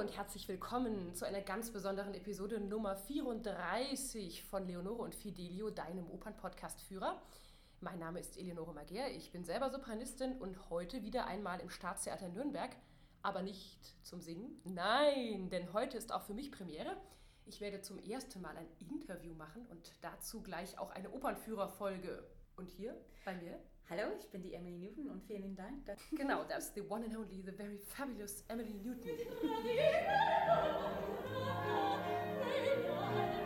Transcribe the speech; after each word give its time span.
und 0.00 0.16
herzlich 0.16 0.48
willkommen 0.48 1.14
zu 1.14 1.26
einer 1.26 1.42
ganz 1.42 1.70
besonderen 1.70 2.14
Episode 2.14 2.58
Nummer 2.58 2.96
34 2.96 4.42
von 4.44 4.66
Leonore 4.66 5.02
und 5.02 5.14
Fidelio, 5.14 5.68
deinem 5.68 6.10
Opern-Podcast-Führer. 6.10 7.20
Mein 7.80 7.98
Name 7.98 8.18
ist 8.18 8.38
Eleonore 8.38 8.72
Magier, 8.72 9.08
ich 9.08 9.30
bin 9.30 9.44
selber 9.44 9.68
Sopranistin 9.68 10.38
und 10.38 10.70
heute 10.70 11.02
wieder 11.02 11.26
einmal 11.26 11.60
im 11.60 11.68
Staatstheater 11.68 12.30
Nürnberg, 12.30 12.74
aber 13.20 13.42
nicht 13.42 13.94
zum 14.02 14.22
Singen. 14.22 14.58
Nein, 14.64 15.50
denn 15.50 15.70
heute 15.74 15.98
ist 15.98 16.14
auch 16.14 16.22
für 16.22 16.32
mich 16.32 16.50
Premiere. 16.50 16.96
Ich 17.44 17.60
werde 17.60 17.82
zum 17.82 17.98
ersten 17.98 18.40
Mal 18.40 18.56
ein 18.56 18.68
Interview 18.78 19.34
machen 19.34 19.66
und 19.66 19.92
dazu 20.00 20.40
gleich 20.40 20.78
auch 20.78 20.92
eine 20.92 21.10
Opernführerfolge. 21.10 22.24
Und 22.56 22.70
hier 22.70 22.96
bei 23.26 23.34
mir 23.34 23.60
Hallo, 23.90 24.04
ich 24.16 24.28
bin 24.28 24.40
die 24.40 24.54
Emily 24.54 24.76
Newton 24.78 25.08
und 25.10 25.24
vielen 25.24 25.56
Dank. 25.56 25.84
Genau, 26.12 26.44
das 26.44 26.66
ist 26.66 26.76
the 26.76 26.82
one 26.82 27.04
and 27.04 27.16
only, 27.16 27.42
the 27.44 27.50
very 27.50 27.76
fabulous 27.76 28.44
Emily 28.46 28.74
Newton. 28.74 29.10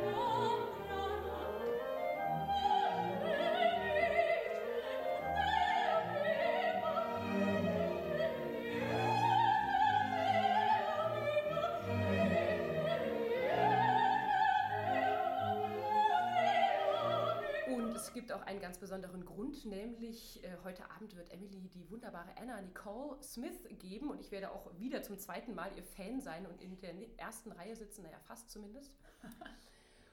gibt 18.25 18.33
auch 18.33 18.47
einen 18.47 18.61
ganz 18.61 18.79
besonderen 18.79 19.23
Grund, 19.27 19.67
nämlich 19.67 20.43
äh, 20.43 20.49
heute 20.65 20.91
Abend 20.91 21.15
wird 21.15 21.31
Emily 21.31 21.69
die 21.69 21.91
wunderbare 21.91 22.31
Anna 22.41 22.59
Nicole 22.63 23.23
Smith 23.23 23.69
geben 23.79 24.09
und 24.09 24.19
ich 24.19 24.31
werde 24.31 24.51
auch 24.51 24.71
wieder 24.79 25.03
zum 25.03 25.19
zweiten 25.19 25.55
Mal 25.55 25.71
ihr 25.77 25.83
Fan 25.83 26.23
sein 26.23 26.47
und 26.47 26.63
in 26.63 26.81
der 26.81 26.95
ersten 27.19 27.53
Reihe 27.53 27.77
sitzen, 27.77 28.03
naja, 28.03 28.19
fast 28.21 28.51
zumindest. 28.51 28.95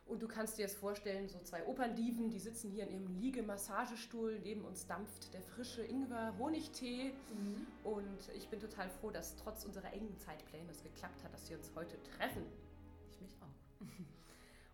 Und 0.07 0.21
du 0.21 0.27
kannst 0.27 0.57
dir 0.57 0.65
das 0.65 0.75
vorstellen, 0.75 1.29
so 1.29 1.39
zwei 1.39 1.65
Operndiven, 1.65 2.29
die 2.31 2.39
sitzen 2.39 2.69
hier 2.69 2.83
in 2.85 2.91
ihrem 2.91 3.07
Liegemassagestuhl, 3.07 4.39
neben 4.39 4.65
uns 4.65 4.85
dampft 4.85 5.33
der 5.33 5.41
frische 5.41 5.85
Ingwer-Honigtee. 5.85 7.13
Mhm. 7.13 7.67
Und 7.85 8.29
ich 8.35 8.49
bin 8.49 8.59
total 8.59 8.89
froh, 8.89 9.11
dass 9.11 9.37
trotz 9.37 9.63
unserer 9.63 9.93
engen 9.93 10.17
Zeitpläne 10.17 10.69
es 10.69 10.83
geklappt 10.83 11.23
hat, 11.23 11.33
dass 11.33 11.49
wir 11.49 11.57
uns 11.57 11.71
heute 11.75 11.95
treffen. 12.17 12.43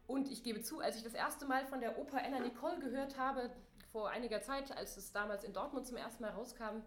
Und 0.08 0.32
ich 0.32 0.42
gebe 0.42 0.62
zu, 0.62 0.80
als 0.80 0.96
ich 0.96 1.04
das 1.04 1.14
erste 1.14 1.46
Mal 1.46 1.66
von 1.66 1.82
der 1.82 2.00
Oper 2.00 2.24
Anna 2.24 2.40
Nicole 2.40 2.80
gehört 2.80 3.18
habe, 3.18 3.52
vor 3.92 4.10
einiger 4.10 4.42
Zeit, 4.42 4.76
als 4.76 4.96
es 4.96 5.12
damals 5.12 5.44
in 5.44 5.54
Dortmund 5.54 5.86
zum 5.86 5.98
ersten 5.98 6.24
Mal 6.24 6.32
rauskam, 6.32 6.82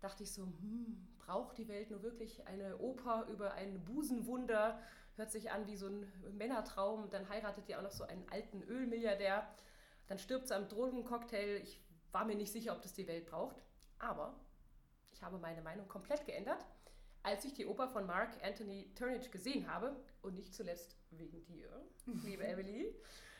dachte 0.00 0.22
ich 0.22 0.32
so, 0.32 0.42
hm, 0.42 1.08
braucht 1.18 1.56
die 1.58 1.68
Welt 1.68 1.90
nur 1.90 2.02
wirklich 2.02 2.46
eine 2.46 2.78
Oper 2.78 3.26
über 3.30 3.54
ein 3.54 3.84
Busenwunder? 3.84 4.80
Hört 5.16 5.30
sich 5.30 5.50
an 5.50 5.66
wie 5.66 5.76
so 5.76 5.86
ein 5.86 6.12
Männertraum. 6.36 7.10
Dann 7.10 7.28
heiratet 7.28 7.68
ihr 7.68 7.78
auch 7.78 7.82
noch 7.82 7.90
so 7.90 8.04
einen 8.04 8.28
alten 8.30 8.62
Ölmilliardär. 8.62 9.48
Dann 10.06 10.18
stirbt 10.18 10.48
sie 10.48 10.54
am 10.54 10.68
Drogencocktail. 10.68 11.60
Ich 11.62 11.82
war 12.12 12.24
mir 12.24 12.36
nicht 12.36 12.52
sicher, 12.52 12.72
ob 12.72 12.82
das 12.82 12.92
die 12.92 13.08
Welt 13.08 13.26
braucht. 13.26 13.56
Aber 13.98 14.38
ich 15.12 15.22
habe 15.22 15.38
meine 15.38 15.62
Meinung 15.62 15.88
komplett 15.88 16.24
geändert 16.24 16.64
als 17.28 17.44
ich 17.44 17.52
die 17.52 17.66
Oper 17.66 17.88
von 17.88 18.06
Mark 18.06 18.30
Anthony 18.42 18.90
Turnage 18.94 19.28
gesehen 19.28 19.70
habe 19.70 19.94
und 20.22 20.34
nicht 20.34 20.54
zuletzt 20.54 20.96
wegen 21.10 21.44
dir, 21.44 21.68
liebe 22.24 22.42
Emily. 22.44 22.94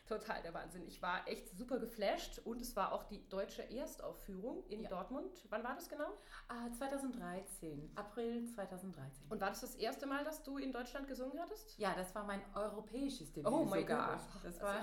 Total 0.06 0.40
der 0.40 0.54
Wahnsinn. 0.54 0.86
Ich 0.86 1.02
war 1.02 1.28
echt 1.28 1.50
super 1.56 1.78
geflasht 1.78 2.38
und 2.44 2.62
es 2.62 2.74
war 2.76 2.92
auch 2.92 3.04
die 3.04 3.28
deutsche 3.28 3.70
Erstaufführung 3.70 4.64
in 4.68 4.82
ja. 4.82 4.88
Dortmund. 4.88 5.44
Wann 5.50 5.62
war 5.62 5.74
das 5.74 5.88
genau? 5.88 6.08
Uh, 6.50 6.70
2013, 6.72 7.90
April 7.94 8.46
2013. 8.46 9.26
Und 9.28 9.40
war 9.42 9.50
das 9.50 9.60
das 9.60 9.74
erste 9.74 10.06
Mal, 10.06 10.24
dass 10.24 10.42
du 10.42 10.56
in 10.56 10.72
Deutschland 10.72 11.08
gesungen 11.08 11.38
hattest? 11.38 11.78
Ja, 11.78 11.94
das 11.94 12.14
war 12.14 12.24
mein 12.24 12.40
europäisches 12.54 13.32
Debüt 13.32 13.52
oh 13.52 13.66
mein. 13.66 13.86
Gott. 13.86 14.20
Das, 14.42 14.60
war 14.62 14.80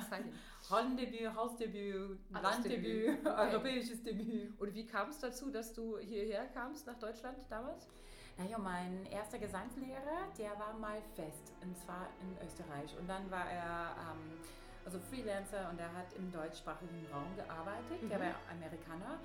Rollendebüt, 0.69 1.35
Hausdebüt, 1.35 2.19
Landdebüt, 2.29 3.25
europäisches 3.25 4.03
Debüt. 4.03 4.59
Und 4.59 4.75
wie 4.75 4.85
kam 4.85 5.09
es 5.09 5.17
dazu, 5.17 5.49
dass 5.49 5.73
du 5.73 5.97
hierher 5.97 6.45
kamst 6.49 6.85
nach 6.85 6.99
Deutschland 6.99 7.37
damals? 7.49 7.87
Naja, 8.37 8.57
mein 8.57 9.05
erster 9.05 9.39
Gesangslehrer, 9.39 10.27
der 10.37 10.59
war 10.59 10.73
mal 10.73 11.01
fest, 11.15 11.53
und 11.61 11.77
zwar 11.77 12.09
in 12.19 12.45
Österreich. 12.45 12.97
Und 12.99 13.07
dann 13.07 13.29
war 13.31 13.49
er 13.49 13.95
ähm, 14.11 14.39
also 14.83 14.99
Freelancer 14.99 15.69
und 15.69 15.79
er 15.79 15.91
hat 15.93 16.13
im 16.13 16.31
deutschsprachigen 16.31 17.05
Raum 17.11 17.35
gearbeitet. 17.35 18.03
Mhm. 18.03 18.09
Der 18.09 18.19
war 18.19 18.35
Amerikaner. 18.51 19.19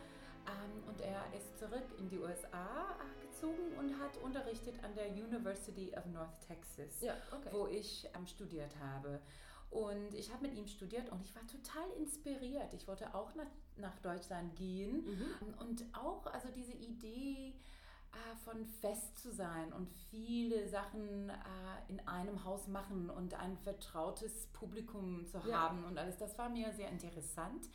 Ähm, 0.47 0.89
und 0.89 1.01
er 1.01 1.23
ist 1.37 1.59
zurück 1.59 1.85
in 1.99 2.09
die 2.09 2.19
USA 2.19 2.97
äh, 2.99 3.27
gezogen 3.27 3.73
und 3.79 3.99
hat 4.01 4.17
unterrichtet 4.23 4.83
an 4.83 4.95
der 4.95 5.11
University 5.11 5.93
of 5.97 6.07
North 6.07 6.41
Texas, 6.47 7.01
ja, 7.03 7.15
okay. 7.31 7.51
wo 7.53 7.67
ich 7.67 8.09
ähm, 8.15 8.27
studiert 8.27 8.75
habe. 8.81 9.21
Und 9.71 10.15
ich 10.15 10.33
habe 10.33 10.49
mit 10.49 10.57
ihm 10.57 10.67
studiert 10.67 11.11
und 11.11 11.23
ich 11.23 11.35
war 11.35 11.47
total 11.47 11.89
inspiriert. 11.99 12.73
Ich 12.75 12.89
wollte 12.89 13.15
auch 13.15 13.35
nach, 13.35 13.47
nach 13.77 13.97
Deutschland 13.99 14.57
gehen 14.57 15.05
mhm. 15.05 15.55
und 15.61 15.85
auch 15.93 16.27
also 16.27 16.49
diese 16.49 16.73
Idee, 16.73 17.55
äh, 18.13 18.37
von 18.45 18.67
fest 18.67 19.19
zu 19.19 19.33
sein 19.33 19.73
und 19.73 19.89
viele 20.11 20.69
Sachen 20.69 21.31
äh, 21.31 21.35
in 21.89 22.01
einem 22.09 22.45
Haus 22.45 22.67
machen 22.67 23.11
und 23.11 23.35
ein 23.35 23.57
vertrautes 23.59 24.47
Publikum 24.53 25.27
zu 25.27 25.39
ja. 25.47 25.61
haben 25.61 25.85
und 25.85 25.99
alles. 25.99 26.17
Das 26.17 26.37
war 26.39 26.49
mir 26.49 26.73
sehr 26.73 26.89
interessant. 26.89 27.69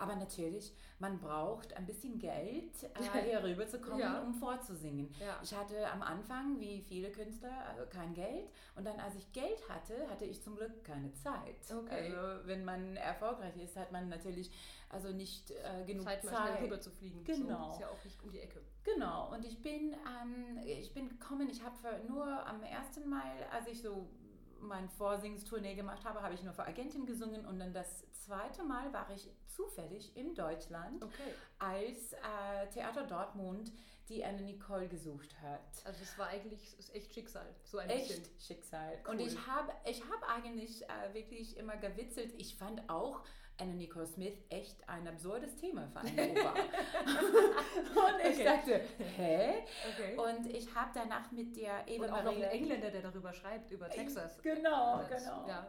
Aber 0.00 0.16
natürlich, 0.16 0.72
man 0.98 1.18
braucht 1.18 1.74
ein 1.74 1.84
bisschen 1.84 2.18
Geld, 2.18 2.72
äh, 2.84 3.22
hier 3.28 3.42
rüber 3.44 3.68
zu 3.68 3.78
kommen, 3.80 4.00
ja. 4.00 4.22
um 4.22 4.32
vorzusingen. 4.32 5.14
Ja. 5.20 5.38
Ich 5.42 5.54
hatte 5.54 5.90
am 5.90 6.00
Anfang, 6.00 6.58
wie 6.58 6.80
viele 6.80 7.10
Künstler, 7.10 7.66
also 7.68 7.82
kein 7.90 8.14
Geld. 8.14 8.48
Und 8.76 8.86
dann, 8.86 8.98
als 8.98 9.14
ich 9.16 9.30
Geld 9.32 9.68
hatte, 9.68 10.08
hatte 10.08 10.24
ich 10.24 10.42
zum 10.42 10.56
Glück 10.56 10.84
keine 10.84 11.12
Zeit. 11.12 11.70
Okay. 11.70 12.14
Also, 12.14 12.46
wenn 12.46 12.64
man 12.64 12.96
erfolgreich 12.96 13.56
ist, 13.58 13.76
hat 13.76 13.92
man 13.92 14.08
natürlich 14.08 14.50
also 14.88 15.12
nicht 15.12 15.50
äh, 15.50 15.84
genug 15.86 16.04
Zeit, 16.04 16.22
Zeit. 16.22 16.32
mal 16.32 16.54
rüber 16.56 16.80
zu 16.80 16.90
fliegen. 16.90 17.22
Genau. 17.24 17.66
So, 17.66 17.72
ist 17.74 17.80
ja 17.80 17.88
auch 17.88 18.04
nicht 18.04 18.22
um 18.22 18.30
die 18.32 18.40
Ecke. 18.40 18.60
Genau. 18.84 19.32
Und 19.32 19.44
ich 19.44 19.62
bin, 19.62 19.92
ähm, 19.92 20.58
ich 20.64 20.92
bin 20.94 21.08
gekommen, 21.08 21.48
ich 21.50 21.62
habe 21.62 22.02
nur 22.08 22.26
am 22.46 22.62
ersten 22.62 23.08
Mal, 23.08 23.32
als 23.52 23.66
ich 23.66 23.82
so 23.82 24.08
mein 24.60 24.88
Vorsingstournee 24.88 25.74
gemacht 25.74 26.04
habe, 26.04 26.22
habe 26.22 26.34
ich 26.34 26.42
nur 26.42 26.52
für 26.52 26.64
Agentin 26.64 27.06
gesungen 27.06 27.46
und 27.46 27.58
dann 27.58 27.72
das 27.72 28.04
zweite 28.12 28.62
Mal 28.62 28.92
war 28.92 29.10
ich 29.10 29.30
zufällig 29.46 30.16
in 30.16 30.34
Deutschland, 30.34 31.02
okay. 31.02 31.34
als 31.58 32.12
äh, 32.12 32.68
Theater 32.72 33.04
Dortmund 33.04 33.72
die 34.08 34.24
Anne 34.24 34.42
Nicole 34.42 34.88
gesucht 34.88 35.40
hat. 35.40 35.84
Also 35.84 36.02
es 36.02 36.18
war 36.18 36.28
eigentlich 36.28 36.76
echt 36.92 37.14
Schicksal, 37.14 37.46
so 37.64 37.78
ein 37.78 37.88
echt 37.88 38.08
bisschen. 38.08 38.24
Schicksal. 38.40 38.98
Cool. 39.04 39.12
Und 39.12 39.20
ich 39.20 39.46
habe 39.46 39.72
ich 39.84 40.02
hab 40.02 40.28
eigentlich 40.28 40.82
äh, 40.82 41.14
wirklich 41.14 41.56
immer 41.56 41.76
gewitzelt. 41.76 42.34
Ich 42.36 42.56
fand 42.56 42.88
auch 42.90 43.22
Anna 43.60 43.74
Nicole 43.74 44.06
Smith 44.06 44.34
echt 44.48 44.76
ein 44.88 45.06
absurdes 45.06 45.54
Thema 45.56 45.86
für 45.88 46.00
eine 46.00 46.30
Oper. 46.32 46.54
und 46.54 48.20
ich 48.24 48.36
okay. 48.36 48.44
dachte, 48.44 48.80
hä? 49.16 49.64
Okay. 49.92 50.16
Und 50.16 50.46
ich 50.54 50.74
habe 50.74 50.90
danach 50.94 51.30
mit 51.30 51.56
der 51.56 51.86
Eva 51.86 52.04
und 52.04 52.10
auch 52.10 52.24
Maria... 52.24 52.30
noch 52.30 52.36
ein 52.36 52.50
Engländer, 52.50 52.90
der 52.90 53.02
darüber 53.02 53.32
schreibt, 53.32 53.70
über 53.70 53.88
Texas. 53.88 54.40
Genau, 54.42 54.98
das, 55.08 55.24
genau. 55.24 55.46
Ja. 55.48 55.66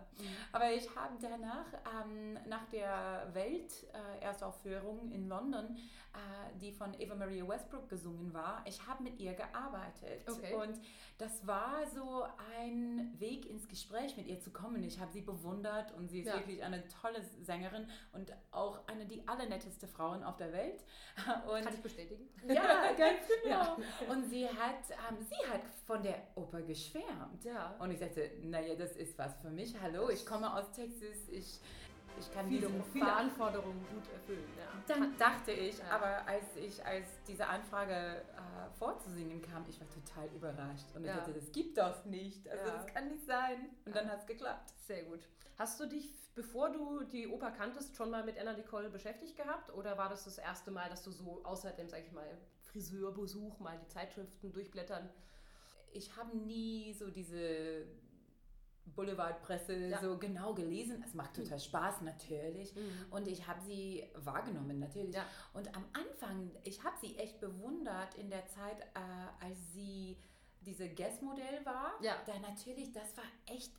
Aber 0.51 0.71
ich 0.71 0.87
habe 0.95 1.15
danach, 1.21 1.65
ähm, 2.03 2.37
nach 2.47 2.65
der 2.71 3.27
Welt-Erstaufführung 3.33 5.11
äh, 5.11 5.15
in 5.15 5.27
London, 5.27 5.75
äh, 6.13 6.57
die 6.59 6.71
von 6.71 6.93
Eva 6.99 7.15
Maria 7.15 7.47
Westbrook 7.47 7.89
gesungen 7.89 8.33
war, 8.33 8.63
ich 8.65 8.85
habe 8.85 9.03
mit 9.03 9.19
ihr 9.19 9.33
gearbeitet. 9.33 10.27
Okay. 10.29 10.53
Und 10.55 10.79
das 11.17 11.45
war 11.45 11.85
so 11.93 12.23
ein 12.57 13.13
Weg 13.19 13.49
ins 13.49 13.67
Gespräch 13.67 14.17
mit 14.17 14.27
ihr 14.27 14.39
zu 14.39 14.51
kommen. 14.51 14.83
Ich 14.83 14.99
habe 14.99 15.11
sie 15.11 15.21
bewundert 15.21 15.93
und 15.93 16.09
sie 16.09 16.21
ist 16.21 16.27
ja. 16.27 16.35
wirklich 16.35 16.63
eine 16.63 16.83
tolle 16.87 17.21
Sängerin 17.41 17.80
Schauspielerin 17.81 17.87
und 18.13 18.33
auch 18.51 18.79
eine 18.87 19.05
die 19.05 19.27
allernetteste 19.27 19.87
Frauen 19.87 20.23
auf 20.23 20.37
der 20.37 20.51
Welt. 20.53 20.83
Und 21.47 21.63
Kann 21.63 21.73
ich 21.73 21.81
bestätigen? 21.81 22.29
Ja, 22.47 22.93
ganz 22.97 23.27
genau. 23.43 23.55
Ja. 23.55 23.77
Und 24.09 24.29
sie 24.29 24.47
hat, 24.47 24.89
ähm, 25.09 25.17
sie 25.19 25.49
hat 25.49 25.61
von 25.85 26.03
der 26.03 26.27
Oper 26.35 26.61
geschwärmt. 26.61 27.43
Ja. 27.43 27.75
Und 27.79 27.91
ich 27.91 27.99
sagte, 27.99 28.31
naja, 28.43 28.75
das 28.75 28.95
ist 28.95 29.17
was 29.17 29.35
für 29.41 29.49
mich. 29.49 29.75
Hallo, 29.81 30.09
ich 30.09 30.25
komme 30.25 30.53
aus 30.53 30.71
Texas, 30.71 31.29
ich 31.29 31.59
ich 32.19 32.31
kann 32.33 32.47
viele, 32.47 32.69
viele 32.91 33.11
Anforderungen 33.11 33.85
gut 33.93 34.13
erfüllen. 34.13 34.47
Ja. 34.57 34.71
Dann 34.87 35.17
dachte 35.17 35.51
ich, 35.51 35.77
ja. 35.77 35.85
aber 35.91 36.27
als 36.27 36.55
ich 36.55 36.85
als 36.85 37.07
diese 37.27 37.47
Anfrage 37.47 37.93
äh, 37.93 38.77
vorzusingen 38.77 39.41
kam, 39.41 39.65
ich 39.67 39.79
war 39.79 39.87
total 39.89 40.27
überrascht 40.35 40.87
und 40.95 41.03
ja. 41.03 41.11
ich 41.11 41.17
dachte, 41.19 41.33
das 41.33 41.51
gibt 41.51 41.77
das 41.77 42.05
nicht, 42.05 42.47
also 42.49 42.65
das 42.65 42.87
kann 42.87 43.07
nicht 43.07 43.25
sein. 43.25 43.69
Und 43.85 43.95
dann 43.95 44.09
hat 44.09 44.19
es 44.19 44.27
geklappt. 44.27 44.73
Sehr 44.87 45.03
gut. 45.03 45.19
Hast 45.57 45.79
du 45.79 45.85
dich, 45.85 46.09
bevor 46.35 46.71
du 46.71 47.03
die 47.03 47.27
Oper 47.27 47.51
kanntest, 47.51 47.95
schon 47.95 48.09
mal 48.09 48.23
mit 48.23 48.39
Anna 48.39 48.53
Nicole 48.53 48.89
beschäftigt 48.89 49.37
gehabt 49.37 49.73
oder 49.73 49.97
war 49.97 50.09
das 50.09 50.23
das 50.23 50.37
erste 50.37 50.71
Mal, 50.71 50.89
dass 50.89 51.03
du 51.03 51.11
so 51.11 51.41
außer 51.43 51.71
dem, 51.71 51.89
sag 51.89 52.01
ich 52.01 52.11
mal, 52.11 52.37
Friseurbesuch 52.63 53.59
mal 53.59 53.77
die 53.77 53.87
Zeitschriften 53.87 54.51
durchblättern? 54.51 55.09
Ich 55.91 56.15
habe 56.15 56.35
nie 56.37 56.93
so 56.93 57.09
diese 57.11 57.85
Boulevardpresse 58.85 59.73
ja. 59.87 59.99
so 60.01 60.17
genau 60.17 60.53
gelesen. 60.53 61.03
Es 61.05 61.13
macht 61.13 61.35
total 61.35 61.59
Spaß, 61.59 62.01
natürlich. 62.01 62.75
Mhm. 62.75 63.05
Und 63.11 63.27
ich 63.27 63.47
habe 63.47 63.61
sie 63.61 64.09
wahrgenommen, 64.15 64.79
natürlich. 64.79 65.15
Ja. 65.15 65.25
Und 65.53 65.75
am 65.75 65.85
Anfang, 65.93 66.51
ich 66.63 66.83
habe 66.83 66.95
sie 66.99 67.17
echt 67.17 67.39
bewundert 67.39 68.15
in 68.15 68.29
der 68.29 68.45
Zeit, 68.47 68.79
äh, 68.95 69.45
als 69.45 69.57
sie 69.73 70.17
diese 70.61 70.89
Guest-Modell 70.89 71.65
war, 71.65 71.93
Ja. 72.01 72.15
da 72.25 72.37
natürlich, 72.39 72.91
das 72.91 73.15
war 73.17 73.23
echt 73.47 73.71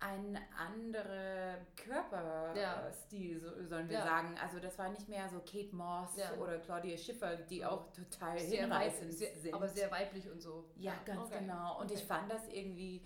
ein 0.00 0.38
anderer 0.56 1.58
Körperstil, 1.74 3.40
so, 3.40 3.48
sollen 3.66 3.88
wir 3.88 3.98
Ja. 3.98 4.04
sagen. 4.04 4.36
Also 4.40 4.60
das 4.60 4.78
war 4.78 4.88
nicht 4.90 5.08
mehr 5.08 5.28
so 5.28 5.38
Kate 5.40 5.74
Moss 5.74 6.16
Ja. 6.16 6.34
oder 6.34 6.58
Claudia 6.58 6.96
Schiffer, 6.96 7.36
die 7.36 7.64
auch 7.64 7.90
total 7.92 8.38
Sehr 8.38 8.62
hinreißend 8.62 9.10
weib- 9.10 9.16
sehr, 9.16 9.34
sind. 9.36 9.54
aber 9.54 9.68
sehr 9.68 9.90
weiblich 9.90 10.28
und 10.30 10.40
so. 10.40 10.70
Ja, 10.76 10.94
ganz 11.04 11.22
okay. 11.30 11.38
genau. 11.40 11.80
Und 11.80 11.90
ich 11.90 11.98
Okay. 11.98 12.06
fand 12.06 12.30
das 12.32 12.46
irgendwie 12.48 13.02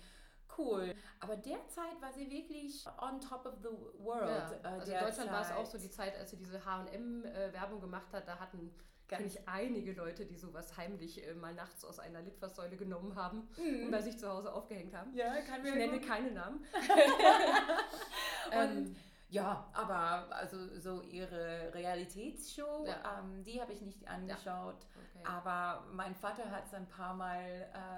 cool. 0.57 0.93
Aber 1.19 1.35
derzeit 1.35 2.01
war 2.01 2.11
sie 2.13 2.29
wirklich 2.29 2.85
on 3.01 3.19
top 3.19 3.45
of 3.45 3.55
the 3.61 3.69
world. 4.03 4.27
Ja, 4.29 4.51
äh, 4.51 4.73
also 4.79 4.91
in 4.91 4.99
Deutschland 4.99 5.31
war 5.31 5.41
es 5.41 5.51
auch 5.51 5.65
so 5.65 5.77
die 5.77 5.89
Zeit, 5.89 6.17
als 6.17 6.31
sie 6.31 6.37
diese 6.37 6.63
H&M-Werbung 6.65 7.81
gemacht 7.81 8.11
hat, 8.13 8.27
da 8.27 8.39
hatten 8.39 8.73
kenne 9.07 9.25
ich 9.25 9.47
einige 9.47 9.91
Leute, 9.93 10.25
die 10.25 10.37
sowas 10.37 10.75
heimlich 10.77 11.27
äh, 11.27 11.33
mal 11.35 11.53
nachts 11.53 11.83
aus 11.85 11.99
einer 11.99 12.21
Litfaßsäule 12.21 12.77
genommen 12.77 13.15
haben 13.15 13.47
Mhm. 13.57 13.85
und 13.85 13.91
bei 13.91 14.01
sich 14.01 14.17
zu 14.17 14.27
Hause 14.29 14.51
aufgehängt 14.53 14.95
haben. 14.95 15.13
Ja, 15.13 15.41
kann 15.41 15.57
Ich 15.63 15.71
mir 15.71 15.75
nenne 15.75 15.99
gut- 15.99 16.07
keine 16.07 16.31
Namen. 16.31 16.65
Und 18.47 18.53
Ähm, 18.53 18.95
ja, 19.33 19.67
aber 19.73 20.33
also 20.35 20.57
so 20.79 21.01
ihre 21.01 21.73
Realitätsshow, 21.73 22.85
Ja. 22.85 23.19
ähm, 23.19 23.43
die 23.43 23.59
habe 23.61 23.73
ich 23.73 23.81
nicht 23.81 24.07
angeschaut. 24.07 24.75
okay. 25.15 25.25
Aber 25.25 25.85
mein 25.91 26.13
Vater 26.15 26.49
hat 26.51 26.65
es 26.67 26.73
ein 26.73 26.87
paar 26.87 27.13
Mal 27.15 27.41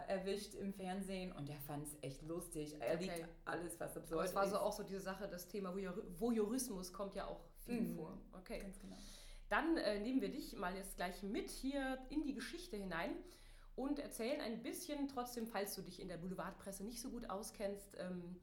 äh, 0.07 0.11
erwischt 0.13 0.55
im 0.55 0.73
Fernsehen 0.73 1.31
und 1.33 1.49
er 1.49 1.59
fand 1.59 1.85
es 1.87 1.97
echt 2.01 2.21
lustig. 2.23 2.75
Er 2.79 2.95
Okay. 2.95 3.03
liebt 3.17 3.27
alles, 3.45 3.79
was 3.79 3.97
absurd 3.97 4.25
es 4.25 4.35
war 4.35 4.45
ist. 4.45 4.51
so 4.51 4.57
auch 4.59 4.71
so 4.73 4.83
diese 4.83 5.01
Sache, 5.01 5.27
das 5.27 5.47
Thema 5.47 5.73
Voyeur 5.73 5.95
Voyeurismus 6.19 6.93
kommt 6.93 7.15
ja 7.15 7.27
auch 7.27 7.41
viel 7.65 7.81
Mhm. 7.81 7.95
vor. 7.97 8.17
Okay. 8.33 8.59
Ganz 8.61 8.79
genau. 8.79 8.95
Dann 9.49 9.77
äh, 9.77 9.99
nehmen 9.99 10.21
wir 10.21 10.29
dich 10.31 10.55
mal 10.55 10.75
jetzt 10.75 10.95
gleich 10.95 11.21
mit 11.23 11.49
hier 11.49 11.97
in 12.09 12.23
die 12.23 12.33
Geschichte 12.33 12.77
hinein 12.77 13.11
und 13.75 13.99
erzählen 13.99 14.39
ein 14.41 14.63
bisschen, 14.63 15.07
trotzdem, 15.09 15.47
falls 15.47 15.75
du 15.75 15.81
dich 15.81 15.99
in 16.01 16.07
der 16.07 16.17
Boulevardpresse 16.17 16.83
nicht 16.83 17.01
so 17.01 17.09
gut 17.09 17.29
auskennst, 17.29 17.95
ähm, 17.99 18.39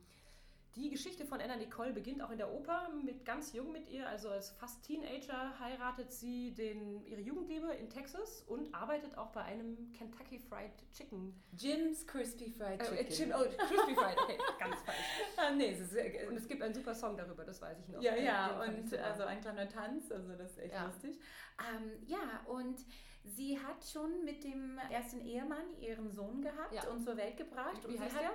die 0.74 0.88
Geschichte 0.88 1.26
von 1.26 1.40
Anna 1.40 1.56
Nicole 1.56 1.92
beginnt 1.92 2.22
auch 2.22 2.30
in 2.30 2.38
der 2.38 2.50
Oper 2.50 2.88
mit 3.04 3.24
ganz 3.26 3.52
jung 3.52 3.72
mit 3.72 3.88
ihr, 3.88 4.08
also 4.08 4.30
als 4.30 4.50
fast 4.50 4.82
Teenager 4.82 5.58
heiratet 5.60 6.10
sie 6.10 6.54
den, 6.54 7.04
ihre 7.06 7.20
Jugendliebe 7.20 7.70
in 7.74 7.90
Texas 7.90 8.42
und 8.48 8.74
arbeitet 8.74 9.16
auch 9.18 9.32
bei 9.32 9.42
einem 9.42 9.92
Kentucky 9.92 10.38
Fried 10.38 10.72
Chicken. 10.94 11.34
Jim's 11.58 12.06
Crispy 12.06 12.50
Fried 12.50 12.80
Äh, 12.80 13.04
Chicken. 13.04 13.06
äh, 13.06 13.10
Chim- 13.10 13.32
oh, 13.34 13.66
Crispy 13.66 13.94
Fried, 13.94 14.18
okay, 14.18 14.38
ganz 14.58 14.76
falsch. 14.82 14.98
ah, 15.36 15.50
nee, 15.50 15.72
es 15.72 15.80
ist, 15.80 15.94
äh, 15.94 16.26
Und 16.28 16.36
es 16.36 16.48
gibt 16.48 16.62
einen 16.62 16.74
super 16.74 16.94
Song 16.94 17.16
darüber, 17.18 17.44
das 17.44 17.60
weiß 17.60 17.78
ich 17.80 17.88
noch. 17.88 18.00
Ja, 18.02 18.14
Den 18.14 18.24
ja, 18.24 18.64
ich 18.64 18.68
und 18.92 18.94
also 18.98 19.24
ein 19.24 19.40
kleiner 19.42 19.68
Tanz, 19.68 20.10
also 20.10 20.32
das 20.34 20.52
ist 20.52 20.58
echt 20.58 20.72
Ja. 20.74 20.86
lustig. 20.86 21.20
Ähm, 21.70 21.92
ja, 22.06 22.40
und 22.46 22.78
sie 23.24 23.58
hat 23.58 23.84
schon 23.84 24.24
mit 24.24 24.42
dem 24.42 24.78
ersten 24.90 25.20
Ehemann 25.20 25.76
ihren 25.78 26.10
Sohn 26.10 26.40
gehabt 26.40 26.72
Ja. 26.72 26.88
und 26.88 27.02
zur 27.02 27.16
Welt 27.18 27.36
gebracht. 27.36 27.82
Wie 27.82 27.88
und 27.88 27.92
sie 27.92 28.00
heißt 28.00 28.16
hat, 28.16 28.22
der? 28.22 28.32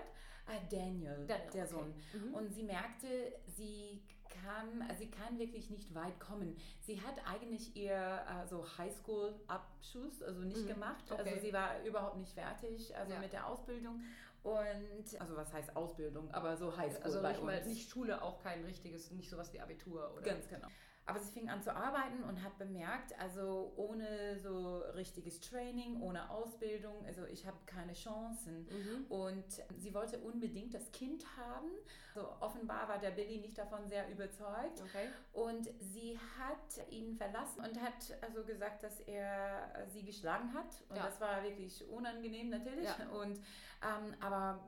Äh, 0.47 0.59
Daniel, 0.69 1.25
Daniel, 1.27 1.49
der 1.53 1.63
okay. 1.63 1.65
Sohn. 1.67 1.93
Mhm. 2.13 2.33
Und 2.33 2.53
sie 2.53 2.63
merkte, 2.63 3.33
sie 3.47 4.01
kann, 4.29 4.81
also 4.83 5.03
sie 5.03 5.09
kann 5.11 5.37
wirklich 5.39 5.69
nicht 5.69 5.93
weit 5.95 6.19
kommen. 6.19 6.55
Sie 6.81 7.01
hat 7.01 7.15
eigentlich 7.25 7.75
ihr 7.75 7.93
äh, 7.93 8.47
so 8.47 8.65
Highschool-Abschluss, 8.77 10.21
also 10.23 10.41
nicht 10.41 10.63
Mhm, 10.63 10.67
gemacht. 10.67 11.03
okay. 11.11 11.21
Also 11.29 11.41
sie 11.41 11.53
war 11.53 11.81
überhaupt 11.83 12.17
nicht 12.17 12.33
fertig, 12.33 12.95
also 12.95 13.13
Ja. 13.13 13.19
mit 13.19 13.33
der 13.33 13.47
Ausbildung. 13.47 14.01
Und, 14.43 15.19
also 15.19 15.35
was 15.35 15.51
heißt 15.51 15.75
Ausbildung, 15.75 16.31
aber 16.31 16.55
so 16.55 16.75
Highschool 16.77 17.03
Also 17.03 17.21
bei 17.21 17.31
nicht, 17.33 17.43
mal, 17.43 17.57
uns. 17.57 17.67
nicht 17.67 17.89
Schule, 17.89 18.21
auch 18.21 18.41
kein 18.41 18.63
richtiges, 18.63 19.11
nicht 19.11 19.29
sowas 19.29 19.51
wie 19.51 19.59
Abitur 19.59 20.13
oder. 20.13 20.21
Ganz 20.21 20.47
genau. 20.47 20.67
Aber 21.07 21.19
sie 21.19 21.31
fing 21.31 21.49
an 21.49 21.61
zu 21.61 21.73
arbeiten 21.73 22.21
und 22.25 22.43
hat 22.43 22.57
bemerkt, 22.57 23.17
also 23.17 23.71
ohne 23.77 24.37
so 24.39 24.79
richtiges 24.93 25.39
Training, 25.39 26.01
ohne 26.01 26.29
Ausbildung, 26.29 27.05
also 27.05 27.23
ich 27.25 27.47
habe 27.47 27.55
keine 27.65 27.93
Chancen. 27.93 28.67
Mhm. 28.69 29.05
Und 29.07 29.45
sie 29.77 29.93
wollte 29.93 30.19
unbedingt 30.19 30.73
das 30.73 30.91
Kind 30.91 31.25
haben. 31.37 31.69
So 32.13 32.27
offenbar 32.41 32.89
war 32.89 32.99
der 32.99 33.11
Billy 33.11 33.37
nicht 33.39 33.57
davon 33.57 33.87
sehr 33.87 34.09
überzeugt. 34.11 34.81
Okay. 34.83 35.07
Und 35.31 35.69
sie 35.79 36.19
hat 36.37 36.91
ihn 36.91 37.15
verlassen 37.15 37.61
und 37.61 37.81
hat 37.81 38.17
also 38.21 38.43
gesagt, 38.43 38.83
dass 38.83 38.99
er 39.01 39.87
sie 39.87 40.03
geschlagen 40.03 40.53
hat. 40.53 40.83
Und 40.89 40.97
Ja. 40.97 41.05
das 41.05 41.21
war 41.21 41.41
wirklich 41.41 41.87
unangenehm 41.89 42.49
natürlich. 42.49 42.83
Ja. 42.83 43.09
Und, 43.17 43.37
ähm, 43.81 44.13
aber 44.19 44.59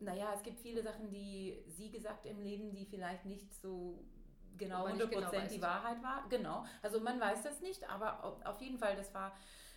naja, 0.00 0.32
es 0.34 0.42
gibt 0.42 0.58
viele 0.58 0.82
Sachen, 0.82 1.10
die 1.10 1.62
sie 1.68 1.90
gesagt 1.92 2.26
im 2.26 2.40
Leben, 2.40 2.72
die 2.74 2.86
vielleicht 2.86 3.24
nicht 3.24 3.54
so 3.54 4.02
genau 4.56 4.84
man 4.84 4.96
nicht 4.96 5.06
100% 5.06 5.08
genau 5.10 5.32
weiß. 5.32 5.52
die 5.52 5.62
Wahrheit 5.62 6.02
war. 6.02 6.24
Genau. 6.28 6.64
Also 6.82 7.00
man 7.00 7.20
weiß 7.20 7.42
das 7.42 7.60
nicht, 7.60 7.88
aber 7.88 8.24
au- 8.24 8.40
auf 8.44 8.60
jeden 8.60 8.78
Fall, 8.78 8.96
das 8.96 9.12
war 9.14 9.36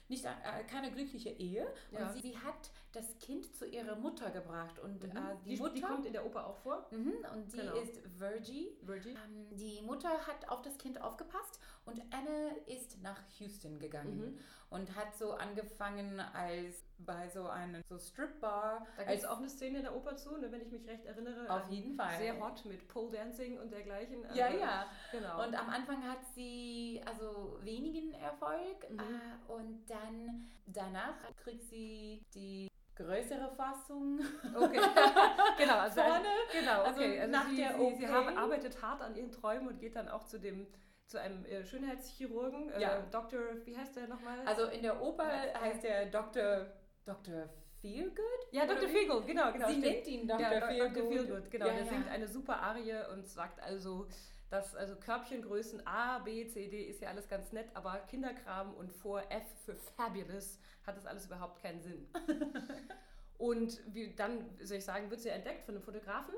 nicht 0.09 0.25
äh, 0.25 0.63
keine 0.69 0.91
glückliche 0.91 1.29
Ehe. 1.29 1.65
Ja. 1.91 1.99
Und 2.07 2.13
sie, 2.13 2.21
sie 2.21 2.37
hat 2.37 2.69
das 2.93 3.17
Kind 3.19 3.55
zu 3.55 3.65
ihrer 3.65 3.95
Mutter 3.95 4.29
gebracht. 4.31 4.79
Und 4.79 5.03
Mhm. 5.03 5.09
äh, 5.17 5.35
die, 5.45 5.55
die, 5.55 5.61
Mutter... 5.61 5.73
die 5.73 5.81
kommt 5.81 6.05
in 6.05 6.13
der 6.13 6.25
Oper 6.25 6.47
auch 6.47 6.57
vor. 6.57 6.87
Mhm, 6.91 7.13
und 7.33 7.51
die 7.53 7.57
Genau. 7.57 7.75
ist 7.75 8.19
Virgie. 8.19 8.77
Virgie. 8.81 9.09
Ähm, 9.25 9.47
die 9.57 9.81
Mutter 9.81 10.09
hat 10.27 10.47
auf 10.49 10.61
das 10.61 10.77
Kind 10.77 11.01
aufgepasst 11.01 11.59
und 11.85 12.01
Anne 12.13 12.55
ist 12.67 13.01
nach 13.01 13.19
Houston 13.39 13.79
gegangen 13.79 14.17
Mhm. 14.17 14.39
und 14.69 14.95
hat 14.95 15.15
so 15.17 15.33
angefangen 15.33 16.19
als 16.19 16.83
bei 16.99 17.27
so 17.29 17.47
einem 17.49 17.81
so 17.89 17.97
Stripbar. 17.99 18.85
Da 18.95 19.03
gibt 19.03 19.09
als 19.09 19.23
es 19.23 19.25
auch 19.27 19.37
eine 19.39 19.49
Szene 19.49 19.77
in 19.79 19.83
der 19.83 19.95
Oper 19.95 20.15
zu, 20.15 20.37
ne, 20.37 20.51
wenn 20.51 20.61
ich 20.61 20.71
mich 20.71 20.87
recht 20.87 21.05
erinnere. 21.05 21.49
auf 21.49 21.65
an 21.65 21.71
jeden 21.71 21.95
Fall. 21.95 22.17
Sehr 22.17 22.39
hot 22.39 22.63
mit 22.65 22.87
Pole 22.87 23.11
Dancing 23.11 23.57
und 23.59 23.71
dergleichen. 23.71 24.23
Ja, 24.33 24.45
Also, 24.45 24.59
ja. 24.59 24.85
Genau. 25.11 25.43
Und 25.45 25.55
am 25.59 25.69
Anfang 25.69 26.03
hat 26.07 26.25
sie 26.35 27.01
also 27.05 27.57
wenigen 27.61 28.13
Erfolg 28.13 28.89
Mhm. 28.89 28.99
äh, 28.99 29.51
und 29.51 29.85
dann 29.89 30.49
danach 30.67 31.15
kriegt 31.43 31.63
sie 31.65 32.23
die 32.33 32.69
größere 32.95 33.49
Fassung 33.55 34.19
okay. 34.55 34.79
genau, 35.57 35.77
also, 35.79 36.01
vorne. 36.01 36.25
genau, 36.51 36.81
also 36.83 37.01
okay. 37.01 37.19
Also 37.19 37.31
nach 37.31 37.49
sie, 37.49 37.55
der 37.57 37.69
sie, 37.77 37.95
sie 37.95 38.05
OP. 38.05 38.11
haben, 38.11 38.37
arbeitet 38.37 38.81
hart 38.81 39.01
an 39.01 39.15
ihren 39.15 39.31
Träumen 39.31 39.67
und 39.67 39.79
geht 39.79 39.95
dann 39.95 40.09
auch 40.09 40.23
zu 40.25 40.39
dem 40.39 40.67
zu 41.07 41.19
einem 41.19 41.43
äh, 41.45 41.63
Schönheitschirurgen, 41.65 42.71
Ja. 42.79 42.97
äh, 42.97 43.01
Dr. 43.11 43.39
Wie 43.65 43.77
heißt 43.77 43.95
der 43.95 44.07
nochmal? 44.07 44.39
Also 44.45 44.65
in 44.67 44.81
der 44.81 45.01
Oper 45.01 45.25
Ja. 45.25 45.59
heißt 45.61 45.83
er 45.85 46.05
Dr. 46.07 46.67
Dr. 47.05 47.49
Feelgood. 47.81 48.23
ja, 48.51 48.65
Dr. 48.65 48.87
Feelgood, 48.87 49.27
genau, 49.27 49.51
genau. 49.51 49.67
sie 49.67 49.73
stimmt. 49.73 49.85
nennt 49.93 50.07
ihn 50.07 50.27
Dr. 50.27 50.39
Ja, 50.39 50.67
Feelgood. 50.67 50.95
Dr. 50.95 51.09
Feelgood, 51.11 51.51
genau. 51.51 51.67
Ja, 51.67 51.73
der 51.73 51.85
singt 51.85 52.07
eine 52.09 52.27
super 52.27 52.61
Arie 52.61 52.95
und 53.11 53.27
sagt 53.27 53.61
also, 53.61 54.07
dass 54.53 54.75
also 54.75 54.95
Körbchengrößen 54.95 55.87
A, 55.87 56.19
B, 56.19 56.47
C, 56.47 56.67
D 56.67 56.83
ist 56.83 57.01
ja 57.01 57.09
alles 57.09 57.27
ganz 57.27 57.51
nett, 57.53 57.69
aber 57.73 57.97
Kinderkram 58.07 58.71
und 58.75 58.93
vor 58.93 59.23
F 59.31 59.43
für 59.65 59.75
Fabulous 59.75 60.59
hat 60.85 60.95
das 60.95 61.07
alles 61.07 61.25
überhaupt 61.25 61.59
keinen 61.59 61.81
Sinn. 61.81 62.07
und 63.39 63.81
wie, 63.95 64.13
dann, 64.13 64.47
soll 64.61 64.77
ich 64.77 64.85
sagen, 64.85 65.09
wird 65.09 65.21
sie 65.21 65.29
entdeckt 65.29 65.65
von 65.65 65.73
einem 65.73 65.83
Fotografen. 65.83 66.35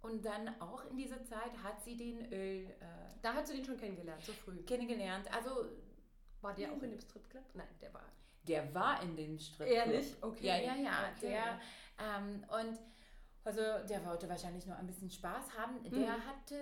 Und 0.00 0.24
dann 0.24 0.58
auch 0.58 0.90
in 0.90 0.96
dieser 0.96 1.22
Zeit 1.24 1.52
hat 1.62 1.82
sie 1.82 1.98
den 1.98 2.32
Öl 2.32 2.64
äh, 2.64 2.86
Da 3.20 3.34
hat 3.34 3.46
sie 3.46 3.56
den 3.56 3.64
schon 3.66 3.76
kennengelernt, 3.76 4.24
so 4.24 4.32
früh. 4.32 4.62
kennengelernt. 4.62 5.30
Also 5.34 5.66
War 6.40 6.54
der 6.54 6.72
auch 6.72 6.82
in 6.82 6.92
dem 6.92 7.00
Stripclub? 7.00 7.44
Nein, 7.52 7.68
der 7.82 7.92
war. 7.92 8.06
der 8.48 8.74
war 8.74 9.02
in 9.02 9.16
den 9.16 9.38
Strip. 9.38 9.68
Ehrlich? 9.68 10.16
Okay. 10.22 10.46
Ja, 10.46 10.56
ja, 10.56 10.76
ja. 10.76 11.14
Der, 11.20 11.60
ähm, 11.98 12.42
und 12.48 12.78
also 13.44 13.60
der 13.88 14.04
wollte 14.06 14.28
wahrscheinlich 14.28 14.66
nur 14.66 14.76
ein 14.76 14.86
bisschen 14.86 15.10
Spaß 15.10 15.56
haben. 15.58 15.76
Mhm. 15.82 15.90
Der 16.00 16.12
hatte, 16.26 16.56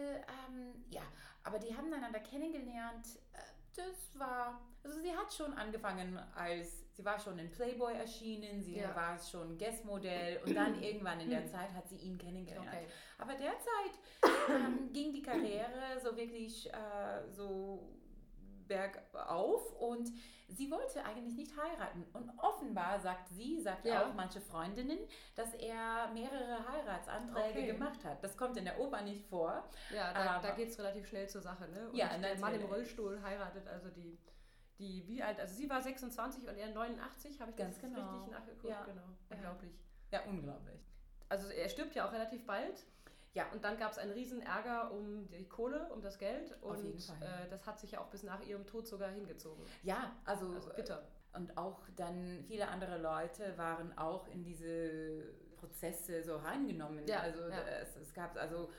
ähm, 0.49 0.85
ja, 0.91 1.03
aber 1.45 1.59
die 1.59 1.75
haben 1.77 1.93
einander 1.93 2.21
kennengelernt. 2.21 3.07
Äh, 3.33 3.39
Das 3.75 4.19
war, 4.19 4.61
also 4.85 4.99
sie 5.01 5.17
hat 5.17 5.33
schon 5.33 5.55
angefangen 5.55 6.19
als, 6.37 6.85
sie 6.95 7.03
war 7.05 7.19
schon 7.19 7.39
in 7.39 7.51
Playboy 7.51 7.95
erschienen, 7.95 8.61
sie 8.63 8.77
Ja. 8.77 8.95
war 8.95 9.19
schon 9.19 9.57
Guestmodell 9.57 10.41
und 10.45 10.55
dann 10.55 10.75
irgendwann 10.83 11.21
in 11.21 11.31
der 11.31 11.47
Zeit 11.47 11.73
hat 11.73 11.89
sie 11.89 11.97
ihn 11.97 12.19
kennengelernt. 12.19 12.69
Okay. 12.69 12.87
Aber 13.19 13.33
derzeit 13.33 13.95
ähm, 14.51 14.93
ging 14.93 15.13
die 15.13 15.23
Karriere 15.23 15.99
so 16.05 16.15
wirklich 16.17 16.71
äh, 16.73 17.31
so 17.31 17.89
bergauf 18.77 19.73
und 19.81 20.11
sie 20.49 20.71
wollte 20.71 21.05
eigentlich 21.05 21.37
nicht 21.37 21.53
heiraten. 21.57 22.05
Und 22.13 22.31
offenbar 22.39 22.99
sagt 23.01 23.29
sie, 23.29 23.61
sagt 23.61 23.85
Ja. 23.85 24.05
auch 24.07 24.15
manche 24.15 24.41
Freundinnen, 24.41 24.99
dass 25.35 25.55
er 25.55 26.09
mehrere 26.13 26.67
Heiratsanträge 26.69 27.49
Okay. 27.59 27.67
gemacht 27.73 28.05
hat. 28.05 28.23
Das 28.23 28.37
kommt 28.37 28.57
in 28.57 28.65
der 28.65 28.79
Oper 28.81 29.03
nicht 29.03 29.25
vor. 29.29 29.69
Ja, 29.95 30.13
da, 30.13 30.37
Aber- 30.37 30.49
da 30.49 30.55
geht 30.55 30.69
es 30.69 30.79
relativ 30.79 31.07
schnell 31.09 31.29
zur 31.29 31.43
Sache, 31.43 31.69
ne? 31.69 31.89
Und 31.91 31.97
Ja, 31.97 32.17
der 32.17 32.39
Mann 32.39 32.55
im. 32.55 32.67
Rollstuhl 32.67 33.23
heiratet 33.23 33.67
also 33.69 33.89
die, 33.91 34.19
die, 34.79 35.07
wie 35.07 35.23
alt? 35.23 35.39
Also 35.41 35.55
sie 35.55 35.69
war 35.71 35.81
26 35.81 36.49
und 36.49 36.57
er 36.57 36.69
89, 36.71 37.41
habe 37.41 37.51
ich 37.51 37.57
Ganz 37.57 37.75
das 37.77 37.83
genau. 37.83 38.11
richtig 38.11 38.33
nachgeguckt? 38.33 38.65
Ja. 38.69 38.85
Genau, 38.85 39.03
unglaublich. 39.31 39.73
Ja, 40.11 40.21
unglaublich. 40.25 40.81
Also 41.29 41.49
er 41.49 41.69
stirbt 41.71 41.95
ja 41.95 42.07
auch 42.07 42.13
relativ 42.13 42.45
bald. 42.47 42.85
Ja. 43.35 43.47
Und 43.53 43.65
dann 43.65 43.79
gab 43.79 43.93
es 43.93 43.99
einen 43.99 44.13
riesen 44.13 44.43
Ärger 44.43 44.91
um 44.93 45.29
die 45.29 45.49
Kohle, 45.49 45.89
um 45.93 46.03
das 46.03 46.19
Geld. 46.19 46.55
Und 46.61 46.95
äh, 47.21 47.49
das 47.49 47.67
hat 47.67 47.79
sich 47.79 47.93
ja 47.93 48.01
auch 48.01 48.09
bis 48.09 48.23
nach 48.23 48.43
ihrem 48.43 48.67
Tod 48.67 48.87
sogar 48.87 49.11
hingezogen. 49.11 49.65
Ja, 49.83 50.15
also, 50.25 50.47
Also 50.53 50.71
bitter. 50.75 51.03
Und 51.35 51.57
auch 51.57 51.81
dann 51.97 52.45
viele 52.47 52.69
andere 52.69 52.99
Leute 52.99 53.57
waren 53.57 53.97
auch 53.97 54.29
in 54.29 54.45
diese 54.45 55.33
Prozesse 55.57 56.23
so 56.23 56.37
reingenommen. 56.37 57.07
Ja, 57.07 57.21
also 57.21 57.49
ja. 57.49 57.63
Es, 57.81 57.97
es 57.97 58.13
gab 58.13 58.37
also 58.37 58.71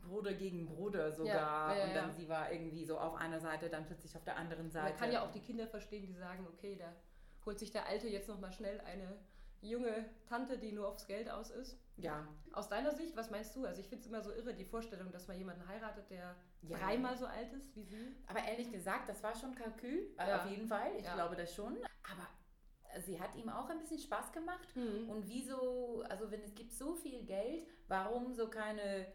Bruder 0.00 0.32
gegen 0.32 0.66
Bruder 0.66 1.12
sogar 1.12 1.74
Ja, 1.74 1.76
ja, 1.76 1.84
und 1.84 1.94
dann 1.94 2.08
ja. 2.08 2.14
sie 2.14 2.28
war 2.28 2.50
irgendwie 2.50 2.84
so 2.84 2.98
auf 2.98 3.14
einer 3.14 3.40
Seite, 3.40 3.68
dann 3.68 3.84
plötzlich 3.84 4.16
auf 4.16 4.24
der 4.24 4.36
anderen 4.36 4.70
Seite. 4.70 4.90
Man 4.90 4.98
kann 4.98 5.12
ja 5.12 5.22
auch 5.22 5.30
die 5.30 5.40
Kinder 5.40 5.66
verstehen, 5.66 6.06
die 6.06 6.14
sagen, 6.14 6.46
okay, 6.46 6.76
da 6.76 6.92
holt 7.44 7.58
sich 7.58 7.70
der 7.70 7.86
Alte 7.86 8.08
jetzt 8.08 8.28
nochmal 8.28 8.52
schnell 8.52 8.80
eine 8.80 9.18
junge 9.60 10.06
Tante, 10.26 10.58
die 10.58 10.72
nur 10.72 10.88
aufs 10.88 11.06
Geld 11.06 11.30
aus 11.30 11.50
ist. 11.50 11.78
Ja. 11.96 12.26
Aus 12.52 12.68
deiner 12.68 12.92
Sicht, 12.94 13.16
was 13.16 13.30
meinst 13.30 13.54
du? 13.54 13.64
Also 13.66 13.80
ich 13.80 13.88
finde 13.88 14.02
es 14.02 14.08
immer 14.08 14.20
so 14.22 14.32
irre, 14.32 14.54
die 14.54 14.64
Vorstellung, 14.64 15.10
dass 15.12 15.28
man 15.28 15.36
jemanden 15.38 15.66
heiratet, 15.68 16.08
der 16.10 16.34
Ja. 16.62 16.78
dreimal 16.78 17.16
so 17.16 17.26
alt 17.26 17.52
ist 17.52 17.74
wie 17.76 17.82
sie. 17.84 18.16
Aber 18.26 18.40
ehrlich 18.44 18.70
gesagt, 18.72 19.08
das 19.08 19.22
war 19.22 19.34
schon 19.34 19.54
Kalkül, 19.54 20.10
äh, 20.18 20.28
Ja. 20.28 20.42
auf 20.42 20.50
jeden 20.50 20.66
Fall. 20.66 20.92
Ich 20.98 21.04
Ja. 21.04 21.14
glaube 21.14 21.36
das 21.36 21.54
schon. 21.54 21.76
Aber 22.10 23.00
sie 23.02 23.20
hat 23.20 23.34
ihm 23.36 23.48
auch 23.48 23.68
ein 23.70 23.78
bisschen 23.78 23.98
Spaß 23.98 24.32
gemacht. 24.32 24.74
Mhm. 24.74 25.08
Und 25.10 25.28
wieso, 25.28 26.02
also 26.08 26.30
wenn 26.30 26.42
es 26.42 26.54
gibt 26.54 26.72
so 26.72 26.94
viel 26.94 27.24
Geld, 27.24 27.66
warum 27.88 28.32
so 28.34 28.48
keine 28.48 29.06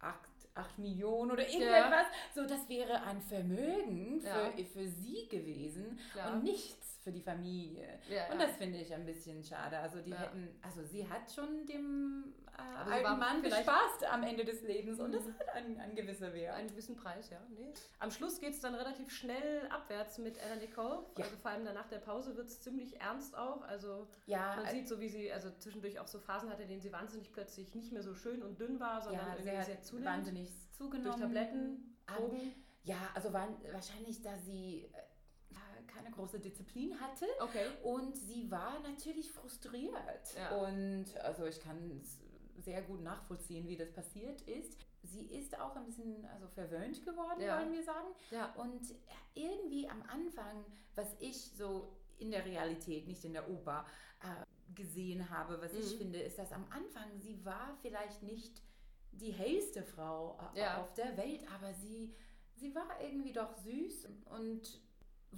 8, 0.00 0.28
8 0.54 0.78
Millionen 0.78 1.30
oder 1.30 1.46
irgendetwas? 1.48 2.06
So, 2.34 2.46
das 2.46 2.68
wäre 2.68 3.02
ein 3.02 3.20
Vermögen 3.20 4.20
für, 4.20 4.64
für 4.64 4.88
sie 4.88 5.28
gewesen 5.28 5.98
Klar. 6.12 6.32
und 6.34 6.44
nichts 6.44 6.93
für 7.04 7.12
die 7.12 7.20
Familie. 7.20 8.00
Ja, 8.08 8.32
Und 8.32 8.40
das 8.40 8.56
finde 8.56 8.78
ich 8.80 8.92
ein 8.92 9.04
bisschen 9.04 9.44
schade. 9.44 9.78
Also 9.78 10.00
die 10.00 10.10
Ja. 10.10 10.16
hätten, 10.20 10.58
also 10.62 10.82
sie 10.82 11.06
hat 11.08 11.30
schon 11.30 11.66
dem 11.66 12.32
äh, 12.56 12.90
alten 12.90 13.18
Mann 13.18 13.42
bespaßt 13.42 14.04
am 14.10 14.22
Ende 14.22 14.44
des 14.44 14.62
Lebens 14.62 14.98
und 15.00 15.10
Mhm. 15.10 15.12
das 15.12 15.26
hat 15.26 15.48
einen, 15.50 15.78
einen 15.78 15.94
gewissen 15.94 16.32
Wert. 16.32 16.54
Einen 16.56 16.68
gewissen 16.68 16.96
Preis, 16.96 17.28
ja. 17.30 17.40
Nee. 17.50 17.72
Am 17.98 18.10
Schluss 18.10 18.40
geht 18.40 18.54
es 18.54 18.60
dann 18.60 18.74
relativ 18.74 19.10
schnell 19.10 19.66
abwärts 19.68 20.16
mit 20.18 20.38
Anna 20.42 20.56
Nicole. 20.56 21.04
Ja. 21.18 21.24
Also 21.24 21.36
vor 21.36 21.50
allem 21.50 21.64
dann 21.66 21.74
nach 21.74 21.88
der 21.88 21.98
Pause 21.98 22.36
wird 22.36 22.48
es 22.48 22.60
ziemlich 22.62 22.98
ernst 23.00 23.36
auch. 23.36 23.60
Also 23.62 24.08
ja, 24.26 24.56
man 24.56 24.64
äh, 24.66 24.70
sieht 24.70 24.88
so, 24.88 24.98
wie 24.98 25.08
sie 25.10 25.30
also 25.30 25.50
zwischendurch 25.58 25.98
auch 26.00 26.06
so 26.08 26.18
Phasen 26.18 26.48
hatte, 26.48 26.62
in 26.62 26.68
denen 26.68 26.80
sie 26.80 26.92
wahnsinnig 26.92 27.32
plötzlich 27.32 27.74
nicht 27.74 27.92
mehr 27.92 28.02
so 28.02 28.14
schön 28.14 28.42
und 28.42 28.58
dünn 28.58 28.80
war, 28.80 29.02
sondern 29.02 29.26
irgendwie 29.36 29.62
sehr 29.64 29.82
zunehmend. 29.82 30.10
wahnsinnig 30.16 30.50
zugenommen. 30.72 31.10
Durch 31.10 31.20
Tabletten, 31.20 31.98
Drogen. 32.06 32.54
Ja, 32.84 32.96
also 33.14 33.32
waren, 33.32 33.56
wahrscheinlich, 33.72 34.20
da 34.22 34.36
sie 34.38 34.84
äh, 34.92 34.98
keine 35.94 36.10
große 36.10 36.40
Disziplin 36.40 36.98
hatte. 37.00 37.26
Okay. 37.40 37.66
Und 37.82 38.16
sie 38.16 38.50
war 38.50 38.80
natürlich 38.80 39.30
frustriert. 39.32 40.34
Ja. 40.36 40.56
Und 40.64 41.16
also 41.22 41.44
ich 41.46 41.60
kann 41.60 42.00
es 42.02 42.18
sehr 42.64 42.82
gut 42.82 43.02
nachvollziehen, 43.02 43.66
wie 43.68 43.76
das 43.76 43.92
passiert 43.92 44.40
ist. 44.42 44.76
Sie 45.02 45.26
ist 45.26 45.58
auch 45.60 45.76
ein 45.76 45.84
bisschen 45.84 46.24
also 46.26 46.46
verwöhnt 46.48 47.04
geworden, 47.04 47.40
Ja. 47.40 47.58
wollen 47.58 47.72
wir 47.72 47.82
sagen. 47.82 48.08
Ja. 48.30 48.52
Und 48.54 48.94
irgendwie 49.34 49.88
am 49.88 50.02
Anfang, 50.02 50.64
was 50.94 51.14
ich 51.18 51.36
so 51.56 51.96
in 52.18 52.30
der 52.30 52.44
Realität, 52.44 53.06
nicht 53.06 53.24
in 53.24 53.32
der 53.32 53.48
Oper, 53.50 53.84
äh, 54.20 54.72
gesehen 54.74 55.28
habe, 55.30 55.60
was 55.60 55.72
ich 55.74 55.94
Mhm. 55.94 55.98
finde, 55.98 56.18
ist, 56.20 56.38
dass 56.38 56.52
am 56.52 56.64
Anfang 56.70 57.20
sie 57.20 57.44
war 57.44 57.76
vielleicht 57.82 58.22
nicht 58.22 58.62
die 59.12 59.30
hellste 59.32 59.82
Frau 59.82 60.38
äh, 60.54 60.60
Ja. 60.60 60.80
auf 60.80 60.92
der 60.94 61.16
Welt, 61.16 61.44
aber 61.54 61.74
sie, 61.74 62.14
sie 62.54 62.74
war 62.74 62.88
irgendwie 63.00 63.32
doch 63.32 63.54
süß 63.58 64.08
und 64.26 64.80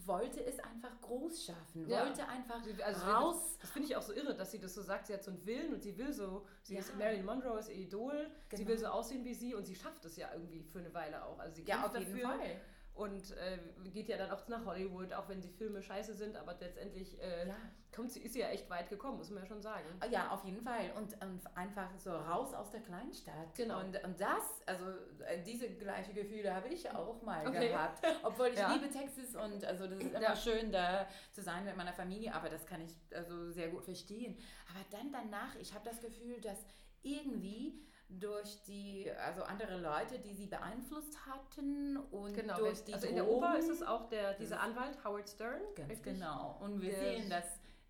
wollte 0.05 0.45
es 0.45 0.59
einfach 0.61 1.01
groß 1.01 1.45
schaffen, 1.47 1.89
Ja. 1.89 2.05
wollte 2.05 2.27
einfach 2.29 2.63
Sie- 2.65 2.83
also 2.83 3.07
raus. 3.07 3.57
Das 3.61 3.71
finde 3.71 3.89
ich 3.89 3.97
auch 3.97 4.03
so 4.03 4.13
irre, 4.13 4.35
dass 4.35 4.51
sie 4.51 4.59
das 4.59 4.75
so 4.75 4.83
sagt. 4.83 5.07
Sie 5.07 5.15
hat 5.15 5.23
so 5.23 5.31
einen 5.31 5.45
Willen 5.47 5.73
und 5.75 5.83
sie 5.83 5.97
will 5.97 6.13
so. 6.13 6.45
Sie 6.63 6.75
Ja. 6.75 6.81
ist 6.81 6.97
Marilyn 6.97 7.25
Monroe 7.25 7.59
ist 7.59 7.69
ihr 7.69 7.77
Idol. 7.77 8.31
Sie 8.51 8.57
Genau. 8.57 8.69
will 8.69 8.79
so 8.79 8.87
aussehen 8.87 9.25
wie 9.25 9.35
sie 9.35 9.55
und 9.55 9.65
sie 9.65 9.75
schafft 9.77 10.05
es 10.05 10.17
ja 10.17 10.33
irgendwie 10.33 10.63
für 10.63 10.81
eine 10.81 10.93
Weile 10.93 11.25
auch. 11.25 11.39
Also 11.39 11.57
sie 11.57 11.63
Ja, 11.65 11.77
kämpft 11.77 11.97
auf 11.97 11.99
jeden 12.03 12.13
dafür 12.13 12.29
Fall. 12.39 12.61
Und 12.97 13.33
äh, 13.37 13.59
geht 13.91 14.09
ja 14.09 14.17
dann 14.17 14.31
auch 14.31 14.47
nach 14.49 14.65
Hollywood, 14.65 15.13
auch 15.13 15.29
wenn 15.29 15.41
die 15.41 15.49
Filme 15.51 15.83
scheiße 15.83 16.15
sind. 16.15 16.37
Aber 16.37 16.57
letztendlich 16.61 17.21
äh, 17.23 17.47
Ja. 17.49 17.55
kommt 17.95 18.11
sie, 18.11 18.21
ist 18.23 18.33
sie 18.33 18.41
ja 18.41 18.49
echt 18.49 18.69
weit 18.71 18.89
gekommen, 18.89 19.19
muss 19.19 19.31
man 19.31 19.43
ja 19.43 19.47
schon 19.47 19.61
sagen. 19.63 19.85
Ja, 20.11 20.31
auf 20.31 20.45
jeden 20.45 20.63
Fall. 20.63 20.91
Und, 20.97 21.13
und 21.23 21.41
einfach 21.57 21.91
so 21.99 22.11
raus 22.17 22.55
aus 22.55 22.71
der 22.71 22.81
Kleinstadt. 22.81 23.55
Genau. 23.55 23.81
Und, 23.81 24.03
und 24.03 24.21
das, 24.21 24.63
also 24.67 24.87
äh, 25.27 25.43
diese 25.45 25.69
gleiche 25.69 26.13
Gefühle 26.15 26.55
habe 26.55 26.69
ich 26.69 26.91
auch 26.91 27.21
mal 27.23 27.47
Okay. 27.47 27.69
gehabt. 27.69 28.03
Obwohl 28.23 28.49
ich 28.49 28.57
Ja. 28.59 28.73
liebe 28.73 28.89
Texas 28.91 29.35
und 29.37 29.65
also 29.65 29.87
das 29.87 29.99
ist 29.99 30.11
immer 30.15 30.21
Ja. 30.23 30.37
schön, 30.37 30.73
da 30.73 31.07
zu 31.33 31.43
sein 31.43 31.65
mit 31.65 31.77
meiner 31.77 31.93
Familie, 31.93 32.35
aber 32.35 32.49
das 32.49 32.65
kann 32.67 32.81
ich 32.81 32.95
also 33.15 33.51
sehr 33.53 33.69
gut 33.69 33.85
verstehen. 33.85 34.39
Aber 34.71 34.85
dann 34.91 35.13
danach, 35.13 35.55
ich 35.57 35.75
habe 35.75 35.85
das 35.85 36.01
Gefühl, 36.01 36.41
dass 36.41 36.65
irgendwie 37.03 37.83
durch 38.09 38.63
die, 38.63 39.11
also 39.25 39.43
andere 39.43 39.79
Leute, 39.79 40.19
die 40.19 40.35
sie 40.35 40.47
beeinflusst 40.47 41.27
hatten 41.27 41.97
und 41.97 42.35
Genau, 42.35 42.57
durch 42.57 42.85
die 42.85 42.95
also 42.95 43.07
in 43.09 43.17
der 43.17 43.29
Oper 43.29 43.59
ist 43.59 43.69
es 43.69 43.83
auch 43.83 44.09
der, 44.09 44.35
dieser 44.35 44.61
Anwalt, 44.61 45.03
Howard 45.05 45.29
Stern. 45.29 45.61
Ganz 45.75 45.91
richtig? 45.91 46.15
genau. 46.15 46.57
Und 46.61 46.81
wir 46.81 46.95
sehen 46.95 47.29
das 47.29 47.45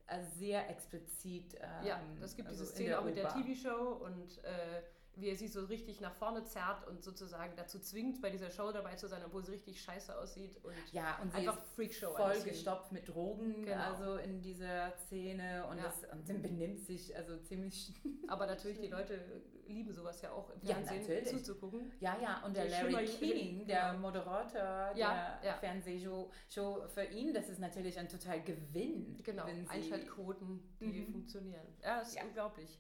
äh, 0.07 0.23
sehr 0.39 0.71
explizit. 0.71 1.55
Ähm, 1.55 1.87
Ja, 1.87 2.01
es 2.23 2.35
gibt 2.37 2.49
also 2.49 2.63
diese 2.63 2.75
Szene 2.75 2.99
auch 2.99 3.05
mit 3.05 3.17
der. 3.17 3.29
TV-Show 3.29 4.05
und 4.05 4.43
äh, 4.45 4.83
wie 5.17 5.29
er 5.31 5.37
sie 5.37 5.49
so 5.49 5.65
richtig 5.65 6.01
nach 6.01 6.15
vorne 6.15 6.45
zerrt 6.45 6.87
und 6.87 7.03
sozusagen 7.03 7.55
dazu 7.57 7.79
zwingt, 7.79 8.21
bei 8.21 8.29
dieser 8.31 8.51
Show 8.51 8.71
dabei 8.71 8.95
zu 8.97 9.09
sein, 9.09 9.23
obwohl 9.25 9.43
sie 9.45 9.53
richtig 9.53 9.81
scheiße 9.81 10.17
aussieht 10.19 10.63
und 10.63 10.75
Ja, 10.93 11.19
und 11.23 11.33
sie 11.33 11.39
einfach 11.39 11.57
ist 11.59 11.75
Freakshow. 11.75 12.11
voll 12.15 12.41
gestopft 12.43 12.93
mit 12.93 13.09
Drogen, 13.09 13.65
Genau. 13.65 13.81
also 13.83 14.17
in 14.17 14.43
dieser 14.43 14.93
Szene 15.07 15.67
und, 15.69 15.79
Ja. 15.79 15.85
das, 15.85 16.05
und 16.13 16.29
dann 16.29 16.43
benimmt 16.43 16.81
sich 16.85 17.17
also 17.17 17.39
ziemlich. 17.39 17.95
Aber 18.29 18.47
natürlich, 18.47 18.79
die 18.79 18.89
Leute 18.89 19.19
lieben 19.67 19.93
sowas 19.93 20.21
ja 20.23 20.31
auch 20.33 20.51
im 20.51 20.61
Ja, 20.63 20.75
Fernsehen 20.77 21.01
natürlich. 21.01 21.29
zuzugucken. 21.31 21.91
Ja, 21.99 22.17
ja, 22.21 22.45
und 22.45 22.55
der 22.57 22.67
Die 22.67 22.71
Larry 22.73 23.07
King, 23.07 23.67
der. 23.67 23.95
Moderator 23.95 24.93
Ja, 24.95 25.39
der 25.43 25.51
ja. 25.51 25.57
Fernsehshow, 25.59 26.31
Show, 26.49 26.85
für 26.89 27.05
ihn, 27.05 27.33
das 27.35 27.49
ist 27.49 27.59
natürlich 27.59 27.99
ein 27.99 28.09
total 28.09 28.43
Gewinn. 28.43 29.17
Genau, 29.25 29.45
Einschaltquoten, 29.69 30.61
die 30.81 31.01
Mhm. 31.01 31.13
funktionieren. 31.13 31.67
Ja, 31.83 31.99
das 32.01 32.09
ist 32.09 32.15
Ja. 32.17 32.25
unglaublich. 32.25 32.79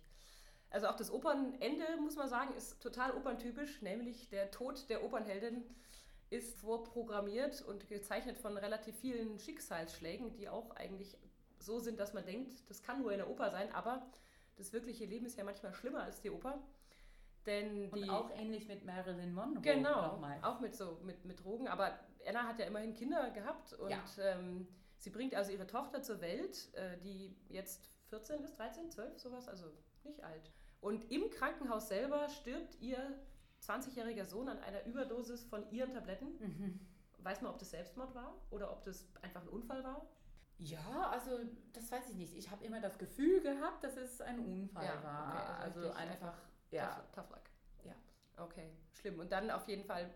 Also 0.70 0.88
auch 0.88 0.96
das 0.96 1.10
Opernende, 1.10 1.84
muss 2.00 2.16
man 2.16 2.28
sagen, 2.28 2.54
ist 2.54 2.80
total 2.82 3.12
operntypisch, 3.12 3.82
nämlich 3.82 4.28
der 4.28 4.50
Tod 4.50 4.88
der 4.90 5.04
Opernheldin 5.04 5.64
ist 6.28 6.58
vorprogrammiert 6.58 7.62
und 7.62 7.88
gezeichnet 7.88 8.36
von 8.36 8.56
relativ 8.56 8.96
vielen 8.98 9.38
Schicksalsschlägen, 9.38 10.32
die 10.32 10.48
auch 10.48 10.70
eigentlich 10.72 11.16
so 11.58 11.78
sind, 11.78 12.00
dass 12.00 12.14
man 12.14 12.26
denkt, 12.26 12.68
das 12.68 12.82
kann 12.82 13.00
nur 13.00 13.12
in 13.12 13.18
der 13.18 13.30
Oper 13.30 13.50
sein, 13.50 13.72
aber 13.72 14.06
das 14.56 14.72
wirkliche 14.72 15.04
Leben 15.04 15.26
ist 15.26 15.38
ja 15.38 15.44
manchmal 15.44 15.72
schlimmer 15.72 16.02
als 16.02 16.20
die 16.20 16.30
Oper. 16.30 16.58
Denn 17.46 17.92
die 17.92 18.02
Und 18.02 18.10
auch 18.10 18.30
ähnlich 18.30 18.66
mit 18.66 18.84
Marilyn 18.84 19.32
Monroe. 19.32 19.62
Genau, 19.62 20.20
auch 20.42 20.58
mit 20.58 20.74
so 20.74 20.98
mit, 21.04 21.24
mit 21.24 21.44
Drogen. 21.44 21.68
Aber 21.68 21.96
Anna 22.26 22.42
hat 22.42 22.58
ja 22.58 22.66
immerhin 22.66 22.94
Kinder 22.94 23.30
gehabt 23.30 23.72
und 23.74 23.90
Ja. 23.90 24.02
ähm, 24.18 24.66
sie 24.98 25.10
bringt 25.10 25.32
also 25.34 25.52
ihre 25.52 25.66
Tochter 25.66 26.02
zur 26.02 26.20
Welt, 26.20 26.74
äh, 26.74 26.98
die 26.98 27.36
jetzt 27.48 27.88
14 28.08 28.42
ist, 28.44 28.58
13, 28.58 28.90
12, 28.90 29.18
sowas, 29.18 29.48
also 29.48 29.66
nicht 30.04 30.22
alt. 30.24 30.50
Und 30.80 31.10
im 31.10 31.30
Krankenhaus 31.30 31.88
selber 31.88 32.28
stirbt 32.28 32.76
ihr 32.80 32.98
20-jähriger 33.62 34.24
Sohn 34.24 34.48
an 34.48 34.58
einer 34.60 34.84
Überdosis 34.84 35.44
von 35.44 35.68
ihren 35.70 35.92
Tabletten. 35.92 36.38
Mhm. 36.38 36.80
Weiß 37.18 37.40
man, 37.42 37.50
ob 37.52 37.58
das 37.58 37.70
Selbstmord 37.70 38.14
war 38.14 38.34
oder 38.50 38.70
ob 38.70 38.84
das 38.84 39.08
einfach 39.22 39.42
ein 39.42 39.48
Unfall 39.48 39.82
war? 39.82 40.06
Ja, 40.58 41.08
also 41.10 41.38
das 41.72 41.90
weiß 41.90 42.10
ich 42.10 42.16
nicht. 42.16 42.34
Ich 42.36 42.50
habe 42.50 42.64
immer 42.64 42.80
das 42.80 42.96
Gefühl 42.98 43.40
gehabt, 43.40 43.82
dass 43.84 43.96
es 43.96 44.20
ein 44.20 44.38
Unfall 44.38 44.84
Ja, 44.84 45.02
war. 45.02 45.28
okay, 45.28 45.62
also 45.62 45.80
also 45.80 45.80
richtig 45.80 46.00
einfach, 46.12 46.34
ja. 46.70 46.86
Tough, 46.94 47.10
tough 47.12 47.30
luck. 47.30 47.42
Ja. 47.84 47.94
Okay, 48.44 48.70
schlimm. 48.92 49.18
Und 49.18 49.32
dann 49.32 49.50
auf 49.50 49.66
jeden 49.68 49.84
Fall 49.84 50.08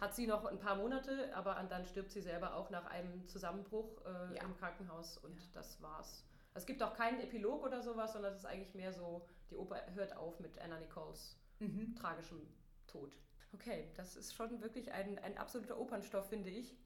hat 0.00 0.14
sie 0.14 0.26
noch 0.26 0.44
ein 0.44 0.58
paar 0.58 0.76
Monate, 0.76 1.34
aber 1.34 1.56
an- 1.56 1.68
dann 1.68 1.84
stirbt 1.86 2.12
sie 2.12 2.20
selber 2.20 2.54
auch 2.54 2.70
nach 2.70 2.86
einem 2.86 3.26
Zusammenbruch 3.26 4.00
äh, 4.06 4.36
Ja. 4.36 4.42
im 4.44 4.56
Krankenhaus 4.56 5.18
und 5.18 5.38
Ja. 5.40 5.46
das 5.54 5.80
war's. 5.82 6.24
Es 6.54 6.66
gibt 6.66 6.82
auch 6.82 6.94
keinen 6.94 7.20
Epilog 7.20 7.64
oder 7.64 7.82
sowas, 7.82 8.12
sondern 8.12 8.32
es 8.32 8.40
ist 8.40 8.46
eigentlich 8.46 8.74
mehr 8.74 8.92
so, 8.92 9.26
die 9.50 9.56
Oper 9.56 9.82
hört 9.94 10.16
auf 10.16 10.38
mit 10.40 10.58
Anna 10.58 10.78
Nicoles 10.78 11.36
Mhm. 11.60 11.94
tragischem 11.94 12.46
Tod. 12.86 13.16
Okay, 13.52 13.90
das 13.96 14.16
ist 14.16 14.34
schon 14.34 14.60
wirklich 14.60 14.90
ein, 14.92 15.18
ein 15.20 15.38
absoluter 15.38 15.78
Opernstoff, 15.78 16.28
finde 16.28 16.50
ich. 16.50 16.76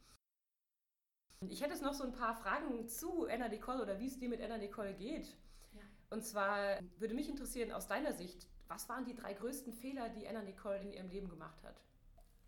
Ich 1.49 1.63
hätte 1.63 1.73
jetzt 1.73 1.83
noch 1.83 1.95
so 1.95 2.05
ein 2.05 2.13
paar 2.13 2.35
Fragen 2.35 2.89
zu 2.89 3.27
Anna 3.27 3.49
Nicole 3.49 3.83
oder 3.83 3.99
wie 3.99 4.07
es 4.07 4.19
dir 4.19 4.29
mit 4.29 4.41
Anna 4.43 4.59
Nicole 4.59 4.95
geht. 4.95 5.37
Ja. 5.73 5.81
Und 6.11 6.25
zwar 6.25 6.81
würde 6.99 7.15
mich 7.15 7.29
interessieren, 7.29 7.73
aus 7.73 7.87
deiner 7.87 8.13
Sicht, 8.13 8.49
was 8.67 8.89
waren 8.89 9.05
die 9.05 9.15
drei 9.15 9.33
größten 9.35 9.73
Fehler, 9.73 10.09
die 10.11 10.27
Anna 10.29 10.43
Nicole 10.43 10.81
in 10.81 10.93
ihrem 10.93 11.09
Leben 11.09 11.29
gemacht 11.29 11.63
hat? 11.63 11.81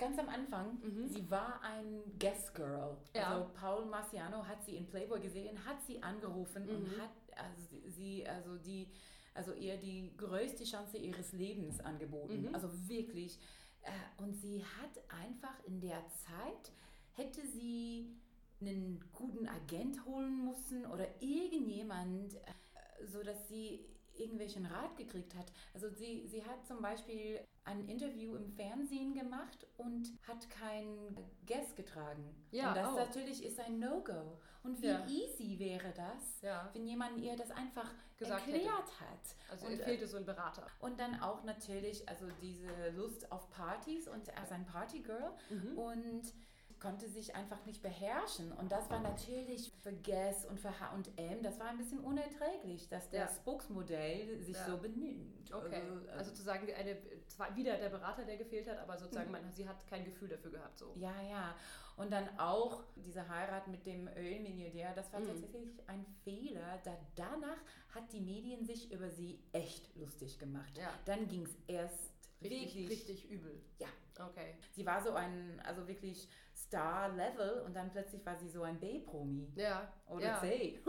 Ganz 0.01 0.19
am 0.19 0.29
Anfang, 0.31 0.79
Mhm. 0.83 1.09
sie 1.09 1.31
war 1.31 1.61
ein 1.63 2.01
Guest 2.19 2.55
Girl. 2.55 2.97
Ja. 3.15 3.35
Also 3.35 3.51
Paul 3.53 3.85
Marciano 3.85 4.45
hat 4.47 4.65
sie 4.65 4.77
in 4.77 4.87
Playboy 4.87 5.21
gesehen, 5.21 5.63
hat 5.67 5.83
sie 5.87 6.03
angerufen 6.03 6.67
und 6.69 6.85
Mhm. 6.97 7.01
hat 7.03 7.11
also 7.37 7.61
sie- 7.71 7.91
sie 7.91 8.27
also 8.27 8.57
die 8.57 8.89
also 9.35 9.53
ihr 9.53 9.77
die 9.77 10.13
größte 10.17 10.65
Chance 10.65 10.97
ihres 10.99 11.33
Lebens 11.33 11.79
angeboten. 11.81 12.49
Mhm. 12.49 12.55
Also 12.55 12.69
wirklich. 12.89 13.39
Äh, 13.83 13.91
Und 14.23 14.35
sie 14.35 14.63
hat 14.65 14.91
einfach 15.09 15.55
in 15.67 15.81
der 15.81 16.03
Zeit 16.09 16.73
hätte 17.13 17.41
sie 17.47 18.17
einen 18.61 19.03
guten 19.13 19.47
Agent 19.49 20.05
holen 20.05 20.45
müssen 20.47 20.85
oder 20.87 21.07
irgendjemand, 21.23 22.35
äh, 22.35 23.07
so 23.07 23.23
dass 23.23 23.49
sie 23.49 23.87
irgendwelchen 24.15 24.67
Rat 24.67 24.97
gekriegt 24.97 25.35
hat. 25.35 25.51
Also 25.73 25.89
sie, 25.91 26.27
sie 26.27 26.45
hat 26.45 26.67
zum 26.67 26.83
Beispiel 26.83 27.41
ein 27.71 27.89
Interview 27.89 28.35
im 28.35 28.51
Fernsehen 28.51 29.15
gemacht 29.15 29.67
und 29.79 30.13
hat 30.27 30.49
kein 30.51 31.17
Guest 31.47 31.77
getragen. 31.77 32.25
Ja, 32.51 32.69
und 32.71 32.77
das 32.77 32.89
oh. 32.93 32.97
natürlich 32.97 33.45
ist 33.45 33.61
ein 33.61 33.79
No-Go. 33.79 34.39
Und 34.63 34.83
wie 34.83 34.89
Ja. 34.89 35.07
easy 35.07 35.59
wäre 35.59 35.93
das, 35.93 36.43
Ja, 36.43 36.69
wenn 36.73 36.87
jemand 36.87 37.19
ihr 37.19 37.37
das 37.37 37.51
einfach 37.51 37.91
Gesagt 38.19 38.49
erklärt 38.49 39.01
hat. 39.01 39.37
also 39.51 39.67
und, 39.67 39.73
äh, 39.81 39.85
fehlte 39.85 40.07
so 40.07 40.19
ein 40.19 40.27
Berater. 40.27 40.67
Und 40.81 41.01
dann 41.01 41.21
auch 41.21 41.45
natürlich 41.45 42.07
also 42.09 42.27
diese 42.43 42.91
Lust 42.95 43.31
auf 43.33 43.51
Partys 43.51 44.07
und 44.09 44.37
als 44.37 44.53
ein 44.53 44.67
Partygirl. 44.67 45.33
Mhm. 45.49 45.79
Und 45.79 46.35
konnte 46.81 47.07
sich 47.09 47.35
einfach 47.37 47.65
nicht 47.67 47.83
beherrschen. 47.83 48.51
Und 48.53 48.73
das 48.73 48.89
war 48.91 49.01
natürlich 49.01 49.71
für 49.83 49.93
Guess 49.93 50.47
und 50.47 50.59
für 50.59 50.81
H&M, 50.81 51.43
das 51.43 51.59
war 51.61 51.67
ein 51.69 51.77
bisschen 51.79 52.01
unerträglich, 52.01 52.89
dass 52.89 53.11
der 53.11 53.21
Ja. 53.21 53.29
Spokesmodell 53.29 54.43
sich 54.43 54.57
Ja. 54.57 54.67
so 54.67 54.79
benimmt. 54.79 55.53
Okay, 55.53 55.75
Also, 55.75 56.09
also 56.11 56.31
sozusagen 56.31 56.73
eine, 56.73 56.97
zwar 57.29 57.55
wieder 57.55 57.77
der 57.77 57.91
Berater, 57.91 58.25
der 58.25 58.37
gefehlt 58.39 58.69
hat, 58.69 58.79
aber 58.79 58.97
sozusagen 58.99 59.27
Mhm. 59.27 59.33
man, 59.33 59.53
sie 59.53 59.69
hat 59.69 59.87
kein 59.87 60.05
Gefühl 60.05 60.29
dafür 60.29 60.51
gehabt. 60.53 60.79
So. 60.79 60.93
Ja, 60.97 61.15
ja. 61.23 61.55
Und 61.97 62.11
dann 62.13 62.27
auch 62.39 62.83
diese 62.97 63.29
Heirat 63.29 63.69
mit 63.69 63.85
dem 63.85 64.09
Ölmilliardär, 64.17 64.95
das 64.95 65.13
war 65.13 65.21
Mhm. 65.21 65.27
tatsächlich 65.27 65.87
ein 65.87 66.07
Fehler. 66.25 66.79
Da 66.85 66.97
danach 67.15 67.59
hat 67.95 68.11
die 68.13 68.21
Medien 68.21 68.65
sich 68.65 68.91
über 68.91 69.11
sie 69.11 69.39
echt 69.53 69.95
lustig 69.97 70.39
gemacht. 70.39 70.79
Ja. 70.79 70.91
Dann 71.05 71.29
ging 71.29 71.43
es 71.45 71.55
erst 71.67 72.11
Richtig, 72.43 72.89
richtig 72.89 73.31
übel. 73.31 73.61
Ja. 73.79 73.89
Okay. 74.21 74.57
Sie 74.73 74.85
war 74.85 75.01
so 75.03 75.13
ein, 75.15 75.61
also 75.65 75.87
wirklich 75.89 76.29
Star-Level 76.55 77.63
und 77.63 77.75
dann 77.75 77.91
plötzlich 77.91 78.25
war 78.27 78.37
sie 78.37 78.49
so 78.49 78.63
ein 78.63 78.79
B-Promi. 78.79 79.53
Ja. 79.55 79.93
Oder 80.07 80.25
ja. 80.25 80.41
C. 80.41 80.81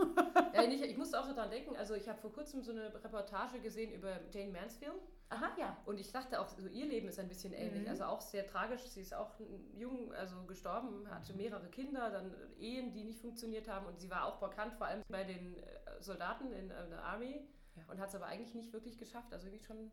ja 0.54 0.62
ich, 0.62 0.82
ich 0.82 0.96
musste 0.96 1.18
auch 1.18 1.24
so 1.24 1.34
dran 1.34 1.50
denken, 1.50 1.76
also 1.76 1.94
ich 1.94 2.08
habe 2.08 2.18
vor 2.20 2.32
kurzem 2.32 2.62
so 2.62 2.72
eine 2.72 2.92
Reportage 2.92 3.60
gesehen 3.60 3.92
über 3.92 4.20
Jane 4.30 4.52
Mansfield 4.52 5.00
Aha, 5.30 5.50
ja. 5.58 5.76
und 5.86 5.98
ich 5.98 6.12
dachte 6.12 6.38
auch, 6.40 6.48
so 6.48 6.68
ihr 6.68 6.84
Leben 6.84 7.08
ist 7.08 7.18
ein 7.18 7.28
bisschen 7.28 7.54
ähnlich. 7.54 7.84
Mhm. 7.84 7.88
Also 7.88 8.04
auch 8.04 8.20
sehr 8.20 8.46
tragisch. 8.46 8.82
Sie 8.82 9.00
ist 9.00 9.14
auch 9.14 9.30
jung, 9.74 10.12
also 10.12 10.44
gestorben, 10.44 11.08
hatte 11.10 11.32
mehrere 11.32 11.68
Kinder, 11.68 12.10
dann 12.10 12.34
Ehen, 12.58 12.92
die 12.92 13.04
nicht 13.04 13.18
funktioniert 13.20 13.66
haben 13.66 13.86
und 13.86 13.98
sie 13.98 14.10
war 14.10 14.26
auch 14.26 14.36
bekannt, 14.36 14.74
vor 14.74 14.86
allem 14.88 15.02
bei 15.08 15.24
den 15.24 15.56
äh, 15.56 15.62
Soldaten 16.00 16.52
in 16.52 16.70
äh, 16.70 16.88
der 16.88 17.02
Army 17.02 17.48
Ja. 17.76 17.82
und 17.90 17.98
hat 17.98 18.10
es 18.10 18.14
aber 18.14 18.26
eigentlich 18.26 18.54
nicht 18.54 18.72
wirklich 18.74 18.98
geschafft. 18.98 19.32
Also 19.32 19.46
irgendwie 19.46 19.64
schon, 19.64 19.90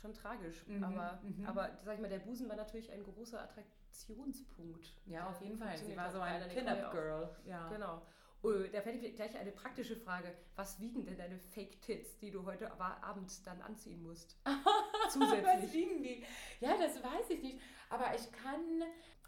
schon 0.00 0.14
tragisch. 0.14 0.66
Mhm, 0.66 0.84
Aber, 0.84 1.18
mhm. 1.22 1.46
aber 1.46 1.70
sag 1.84 1.94
ich 1.94 2.00
mal, 2.00 2.08
der 2.10 2.18
Busen 2.20 2.48
war 2.48 2.56
natürlich 2.56 2.90
ein 2.92 3.02
großer 3.02 3.40
Attraktionspunkt. 3.42 4.94
Ja, 5.06 5.28
auf 5.28 5.40
jeden 5.40 5.58
Fall. 5.58 5.76
Sie 5.76 5.96
war 5.96 6.10
so 6.10 6.18
bei 6.18 6.24
ein 6.26 6.42
Anna 6.42 6.46
Nicole 6.46 6.66
auch. 6.66 6.76
Pin-Up-Girl. 6.76 7.36
Ja. 7.46 7.68
Genau. 7.68 8.02
Oh, 8.42 8.52
da 8.72 8.80
fände 8.80 9.06
ich 9.06 9.14
gleich 9.16 9.36
eine 9.36 9.52
praktische 9.52 9.96
Frage. 9.96 10.32
Was 10.56 10.80
wiegen 10.80 11.04
denn 11.04 11.18
deine 11.18 11.38
Fake-Tits, 11.38 12.18
die 12.20 12.30
du 12.30 12.46
heute 12.46 12.72
aber 12.72 13.02
Abend 13.04 13.30
dann 13.46 13.60
anziehen 13.60 14.02
musst? 14.02 14.38
Was 14.44 15.12
Zusätzlich. 15.12 15.72
wiegen 15.74 16.02
die? 16.02 16.24
Ja, 16.60 16.74
das 16.78 17.02
weiß 17.02 17.28
ich 17.30 17.42
nicht. 17.42 17.60
Aber 17.90 18.14
ich 18.14 18.32
kann 18.32 18.82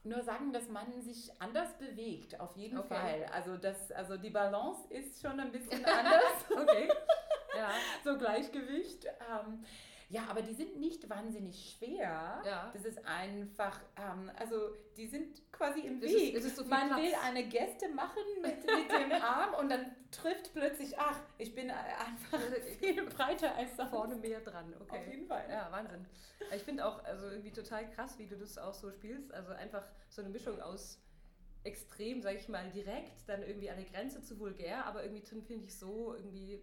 nur 0.05 0.23
sagen, 0.23 0.53
dass 0.55 0.69
man 0.69 1.03
sich 1.03 1.31
anders 1.43 1.77
bewegt, 1.77 2.41
auf 2.41 2.57
jeden 2.57 2.79
Okay. 2.79 2.89
Fall. 2.89 3.25
Also, 3.33 3.59
das, 3.59 3.93
also 3.93 4.17
die 4.17 4.31
Balance 4.31 4.87
ist 4.89 5.21
schon 5.21 5.39
ein 5.39 5.53
bisschen 5.53 5.85
anders, 5.85 6.45
Okay. 6.51 6.89
Ja, 7.55 7.71
so 8.03 8.17
Gleichgewicht. 8.17 9.05
Ähm, 9.05 9.63
ja, 10.13 10.27
aber 10.29 10.43
die 10.43 10.53
sind 10.53 10.79
nicht 10.79 11.09
wahnsinnig 11.09 11.75
schwer. 11.77 12.43
Ja. 12.45 12.71
Das 12.75 12.85
ist 12.85 12.99
einfach, 13.07 13.81
ähm, 13.97 14.31
also 14.39 14.75
die 14.97 15.07
sind 15.07 15.41
quasi 15.51 15.81
im 15.81 15.99
Es 16.03 16.05
ist- 16.13 16.15
Weg. 16.21 16.35
es 16.37 16.45
ist 16.45 16.57
so 16.57 16.63
viel 16.63 16.71
Man 16.71 16.89
Platz. 16.89 17.01
will 17.01 17.13
eine 17.25 17.49
Geste 17.49 17.89
machen 17.89 18.23
mit, 18.43 18.57
mit 18.59 18.91
dem 18.91 19.11
Arm 19.23 19.55
und 19.55 19.71
dann 19.71 19.87
trifft 20.11 20.53
plötzlich, 20.53 20.99
ach, 20.99 21.19
ich 21.39 21.55
bin 21.55 21.71
einfach 21.71 22.39
viel 22.79 23.03
breiter 23.07 23.55
als 23.55 23.75
da 23.77 23.87
vorne 23.87 24.17
mehr 24.17 24.41
dran. 24.41 24.75
Okay. 24.83 24.99
Auf 24.99 25.07
jeden 25.07 25.27
Fall. 25.27 25.47
Ja, 25.49 25.73
Wahnsinn. 25.73 26.05
Ich 26.55 26.63
finde 26.63 26.85
auch 26.87 27.03
also 27.05 27.29
irgendwie 27.31 27.53
total 27.53 27.89
krass, 27.91 28.19
wie 28.19 28.27
du 28.27 28.37
das 28.37 28.59
auch 28.59 28.75
so 28.75 28.91
spielst. 28.91 29.33
Also 29.33 29.53
einfach 29.53 29.85
so 30.11 30.21
eine 30.21 30.31
Mischung 30.31 30.61
aus 30.61 30.99
extrem, 31.65 32.21
sag 32.21 32.35
ich 32.37 32.49
mal, 32.49 32.69
direkt, 32.71 33.27
dann 33.29 33.43
irgendwie 33.43 33.71
an 33.71 33.77
der 33.77 33.87
Grenze 33.87 34.21
zu 34.23 34.39
vulgär, 34.39 34.85
aber 34.85 35.05
irgendwie 35.05 35.23
drin 35.23 35.43
finde 35.43 35.65
ich 35.67 35.79
so 35.79 36.15
irgendwie. 36.15 36.61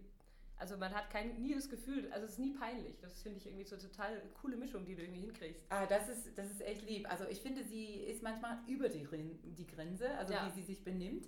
Also 0.60 0.76
man 0.76 0.94
hat 0.94 1.08
kein, 1.10 1.40
nie 1.40 1.54
das 1.54 1.70
Gefühl, 1.70 2.12
also 2.12 2.26
es 2.26 2.32
ist 2.32 2.38
nie 2.38 2.52
peinlich. 2.52 2.98
Das 3.00 3.22
finde 3.22 3.38
ich 3.38 3.46
irgendwie 3.46 3.64
so 3.64 3.76
total 3.78 4.20
coole 4.42 4.56
Mischung, 4.58 4.84
die 4.84 4.94
du 4.94 5.00
irgendwie 5.02 5.22
hinkriegst. 5.22 5.64
Ah, 5.70 5.86
das 5.86 6.08
ist, 6.08 6.36
das 6.36 6.50
ist 6.50 6.60
echt 6.60 6.86
lieb. 6.86 7.10
Also 7.10 7.24
ich 7.26 7.40
finde, 7.40 7.64
sie 7.64 7.94
ist 7.94 8.22
manchmal 8.22 8.58
über 8.66 8.90
die, 8.90 9.08
die 9.42 9.66
Grenze, 9.66 10.10
also 10.18 10.34
Ja. 10.34 10.46
wie 10.46 10.50
sie 10.50 10.62
sich 10.62 10.84
benimmt. 10.84 11.26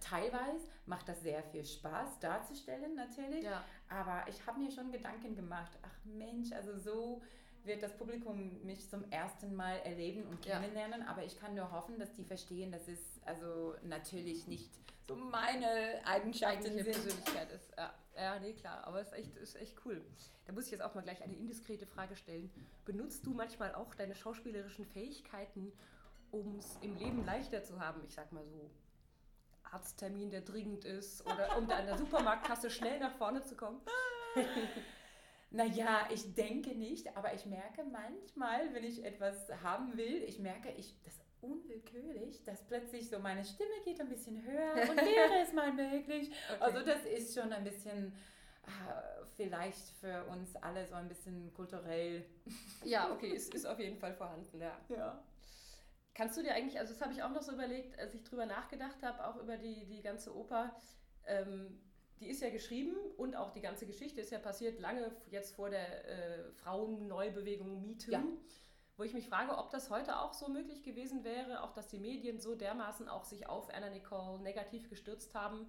Teilweise 0.00 0.66
macht 0.86 1.08
das 1.08 1.20
sehr 1.22 1.42
viel 1.44 1.64
Spaß 1.64 2.18
darzustellen 2.18 2.94
natürlich, 2.96 3.44
Ja. 3.44 3.64
aber 3.88 4.24
ich 4.28 4.44
habe 4.46 4.58
mir 4.58 4.70
schon 4.72 4.90
Gedanken 4.90 5.36
gemacht, 5.36 5.72
ach 5.82 6.04
Mensch, 6.04 6.50
also 6.52 6.76
so 6.76 7.22
wird 7.64 7.82
das 7.82 7.96
Publikum 7.96 8.64
mich 8.64 8.88
zum 8.90 9.04
ersten 9.10 9.54
Mal 9.54 9.76
erleben 9.84 10.24
und 10.26 10.44
Ja. 10.44 10.58
kennenlernen, 10.58 11.02
aber 11.02 11.24
ich 11.24 11.38
kann 11.38 11.54
nur 11.54 11.70
hoffen, 11.72 11.98
dass 11.98 12.12
die 12.14 12.24
verstehen, 12.24 12.72
dass 12.72 12.88
es 12.88 12.98
also 13.24 13.74
natürlich 13.82 14.46
nicht 14.48 14.70
so 15.06 15.14
meine 15.14 16.00
Eigenschaften 16.04 16.66
eigentliche 16.66 16.84
sind. 16.92 17.04
Persönlichkeit 17.04 17.52
ist. 17.52 17.70
Ja, 17.76 17.94
ja 18.16 18.38
nee, 18.38 18.52
klar, 18.52 18.84
aber 18.84 19.00
es 19.00 19.08
ist 19.08 19.14
echt, 19.14 19.36
ist 19.36 19.56
echt 19.56 19.76
cool. 19.84 20.04
Da 20.46 20.52
muss 20.52 20.66
ich 20.66 20.72
jetzt 20.72 20.82
auch 20.82 20.94
mal 20.94 21.02
gleich 21.02 21.22
eine 21.22 21.34
indiskrete 21.34 21.86
Frage 21.86 22.16
stellen. 22.16 22.50
Benutzt 22.84 23.26
du 23.26 23.34
manchmal 23.34 23.74
auch 23.74 23.94
deine 23.94 24.14
schauspielerischen 24.14 24.86
Fähigkeiten, 24.86 25.72
um 26.30 26.58
es 26.58 26.78
im 26.82 26.96
Leben 26.96 27.24
leichter 27.24 27.62
zu 27.62 27.80
haben? 27.80 28.02
Ich 28.06 28.14
sag 28.14 28.32
mal 28.32 28.44
so, 28.46 28.70
Arzttermin, 29.64 30.30
der 30.30 30.42
dringend 30.42 30.84
ist, 30.84 31.24
oder 31.26 31.56
um 31.58 31.66
da 31.66 31.76
an 31.76 31.86
der 31.86 31.98
Supermarktkasse 31.98 32.70
schnell 32.70 32.98
nach 33.00 33.16
vorne 33.16 33.42
zu 33.42 33.56
kommen? 33.56 33.80
Naja, 35.50 36.08
ich 36.12 36.34
denke 36.34 36.74
nicht, 36.74 37.16
aber 37.16 37.32
ich 37.32 37.46
merke 37.46 37.84
manchmal, 37.84 38.74
wenn 38.74 38.84
ich 38.84 39.04
etwas 39.04 39.48
haben 39.62 39.96
will, 39.96 40.22
ich 40.24 40.40
merke, 40.40 40.70
ich 40.72 40.94
das 41.04 41.14
unwillkürlich, 41.46 42.44
dass 42.44 42.66
plötzlich 42.66 43.08
so 43.08 43.18
meine 43.18 43.44
Stimme 43.44 43.74
geht 43.84 44.00
ein 44.00 44.08
bisschen 44.08 44.42
höher 44.42 44.72
und 44.90 44.96
wäre 44.96 45.42
es 45.42 45.52
mal 45.52 45.72
möglich. 45.72 46.30
Okay. 46.50 46.60
Also 46.60 46.80
das 46.80 47.04
ist 47.04 47.38
schon 47.38 47.52
ein 47.52 47.64
bisschen 47.64 48.12
äh, 48.66 49.24
vielleicht 49.36 49.90
für 50.00 50.24
uns 50.26 50.56
alle 50.56 50.86
so 50.86 50.94
ein 50.94 51.08
bisschen 51.08 51.52
kulturell. 51.54 52.24
Ja, 52.84 53.10
okay, 53.14 53.28
ist, 53.28 53.54
ist 53.54 53.66
auf 53.66 53.78
jeden 53.78 53.98
Fall 53.98 54.14
vorhanden, 54.14 54.60
ja. 54.60 54.78
Ja. 54.88 55.22
Kannst 56.14 56.38
du 56.38 56.42
dir 56.42 56.54
eigentlich, 56.54 56.78
also 56.78 56.94
das 56.94 57.02
habe 57.02 57.12
ich 57.12 57.22
auch 57.22 57.30
noch 57.30 57.42
so 57.42 57.52
überlegt, 57.52 57.98
als 57.98 58.14
ich 58.14 58.24
drüber 58.24 58.46
nachgedacht 58.46 59.02
habe, 59.02 59.26
auch 59.26 59.36
über 59.36 59.58
die, 59.58 59.84
die 59.84 60.00
ganze 60.00 60.34
Oper, 60.34 60.74
ähm, 61.26 61.78
die 62.20 62.28
ist 62.28 62.40
ja 62.40 62.48
geschrieben 62.48 62.96
und 63.18 63.36
auch 63.36 63.50
die 63.50 63.60
ganze 63.60 63.86
Geschichte 63.86 64.22
ist 64.22 64.30
ja 64.30 64.38
passiert 64.38 64.80
lange 64.80 65.14
jetzt 65.30 65.54
vor 65.54 65.68
der 65.68 66.08
äh, 66.08 66.52
Frauenneubewegung 66.52 67.86
MeToo. 67.86 68.12
Ja. 68.12 68.24
Wo 68.96 69.02
ich 69.02 69.12
mich 69.12 69.28
frage, 69.28 69.56
ob 69.58 69.70
das 69.70 69.90
heute 69.90 70.18
auch 70.18 70.32
so 70.32 70.48
möglich 70.48 70.82
gewesen 70.82 71.22
wäre, 71.22 71.62
auch 71.62 71.72
dass 71.72 71.88
die 71.88 71.98
Medien 71.98 72.40
so 72.40 72.54
dermaßen 72.54 73.08
auch 73.08 73.24
sich 73.24 73.46
auf 73.46 73.68
Anna 73.74 73.90
Nicole 73.90 74.40
negativ 74.40 74.88
gestürzt 74.88 75.34
haben. 75.34 75.66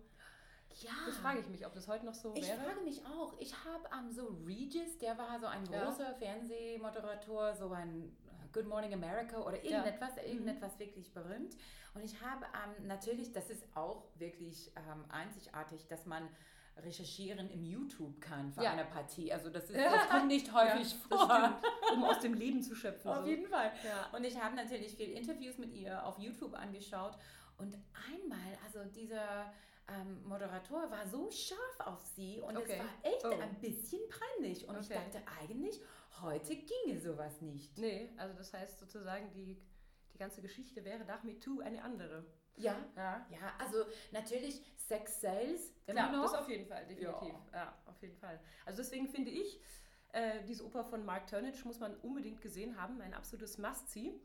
Ja. 0.80 0.92
Das 1.06 1.18
frage 1.18 1.40
ich 1.40 1.48
mich, 1.48 1.66
ob 1.66 1.74
das 1.74 1.88
heute 1.90 2.06
noch 2.06 2.14
so 2.14 2.34
Ich 2.36 2.48
wäre. 2.48 2.60
frage 2.60 2.82
mich 2.82 3.06
auch. 3.06 3.34
Ich 3.40 3.54
habe 3.66 3.84
ähm, 3.98 4.12
so 4.12 4.28
Regis, 4.46 4.98
der 5.00 5.18
war 5.18 5.40
so 5.40 5.46
ein 5.48 5.66
Ja. 5.66 5.84
großer 5.86 6.14
Fernsehmoderator, 6.16 7.54
so 7.56 7.72
ein 7.72 8.16
Good 8.54 8.66
Morning 8.68 8.94
America 8.94 9.40
oder 9.40 9.62
Ja. 9.64 9.72
irgendetwas, 9.84 10.16
Mhm. 10.16 10.22
irgendetwas 10.32 10.80
wirklich 10.80 11.14
berühmt. 11.14 11.58
Und 11.96 12.04
ich 12.04 12.22
habe 12.22 12.46
ähm, 12.46 12.88
natürlich, 12.88 13.34
das 13.34 13.50
ist 13.50 13.66
auch 13.76 14.04
wirklich 14.16 14.72
ähm, 14.78 15.04
einzigartig, 15.10 15.88
dass 15.88 16.06
man 16.06 16.30
recherchieren 16.84 17.50
im 17.50 17.64
YouTube 17.64 18.20
kann 18.22 18.52
für 18.52 18.64
Ja. 18.64 18.72
eine 18.72 18.86
Partie. 18.86 19.32
Also 19.34 19.50
das, 19.50 19.70
ist, 19.70 19.76
das 19.78 20.10
kommt 20.10 20.28
nicht 20.28 20.52
häufig 20.54 20.94
das 21.10 21.20
vor. 21.20 21.60
um 21.94 22.04
aus 22.04 22.20
dem 22.20 22.34
Leben 22.34 22.62
zu 22.62 22.76
schöpfen. 22.76 23.10
Auf 23.12 23.22
so. 23.24 23.28
jeden 23.28 23.48
Fall. 23.48 23.72
Ja. 23.84 24.16
Und 24.18 24.24
ich 24.24 24.40
habe 24.42 24.56
natürlich 24.56 24.94
viele 24.96 25.14
Interviews 25.14 25.58
mit 25.58 25.74
ihr 25.74 26.06
auf 26.06 26.18
YouTube 26.20 26.54
angeschaut. 26.54 27.18
Und 27.58 27.76
einmal, 28.14 28.58
also 28.66 28.84
dieser 28.92 29.52
ähm, 29.88 30.22
Moderator 30.28 30.92
war 30.92 31.08
so 31.08 31.32
scharf 31.32 31.80
auf 31.80 32.06
sie 32.16 32.40
und 32.42 32.58
Okay. 32.58 32.74
es 32.74 32.80
war 32.80 33.12
echt 33.12 33.26
Oh. 33.26 33.42
ein 33.42 33.56
bisschen 33.62 34.02
peinlich. 34.10 34.68
Und 34.68 34.80
ich 34.80 34.86
Okay. 34.92 35.00
dachte 35.12 35.24
eigentlich, 35.42 35.80
heute 36.22 36.56
ginge 36.56 37.00
sowas 37.00 37.42
nicht. 37.42 37.78
Nee, 37.78 38.10
also 38.18 38.36
das 38.38 38.54
heißt 38.54 38.80
sozusagen, 38.80 39.32
die, 39.34 39.60
die 40.18 40.24
ganze 40.24 40.42
Geschichte 40.42 40.84
wäre 40.84 41.06
nach 41.06 41.24
MeToo 41.24 41.60
eine 41.60 41.84
andere. 41.84 42.26
Ja. 42.56 42.76
Ja. 42.96 43.26
Ja, 43.30 43.54
also 43.60 43.86
natürlich 44.12 44.64
Sex 44.76 45.22
Sales 45.22 45.72
Klar, 45.86 46.12
noch. 46.12 46.24
das 46.24 46.34
auf 46.34 46.50
jeden 46.50 46.66
Fall, 46.66 46.88
definitiv. 46.88 47.36
Ja, 47.54 47.78
auf 47.86 48.02
jeden 48.02 48.18
Fall. 48.18 48.40
Also 48.66 48.82
deswegen 48.82 49.08
finde 49.08 49.30
ich, 49.30 49.62
äh, 50.14 50.44
diese 50.46 50.66
Oper 50.66 50.84
von 50.84 51.06
Mark 51.06 51.28
Turnage 51.28 51.64
muss 51.66 51.80
man 51.80 51.96
unbedingt 51.98 52.42
gesehen 52.42 52.82
haben, 52.82 53.00
ein 53.02 53.14
absolutes 53.14 53.60
Must-See. 53.60 54.20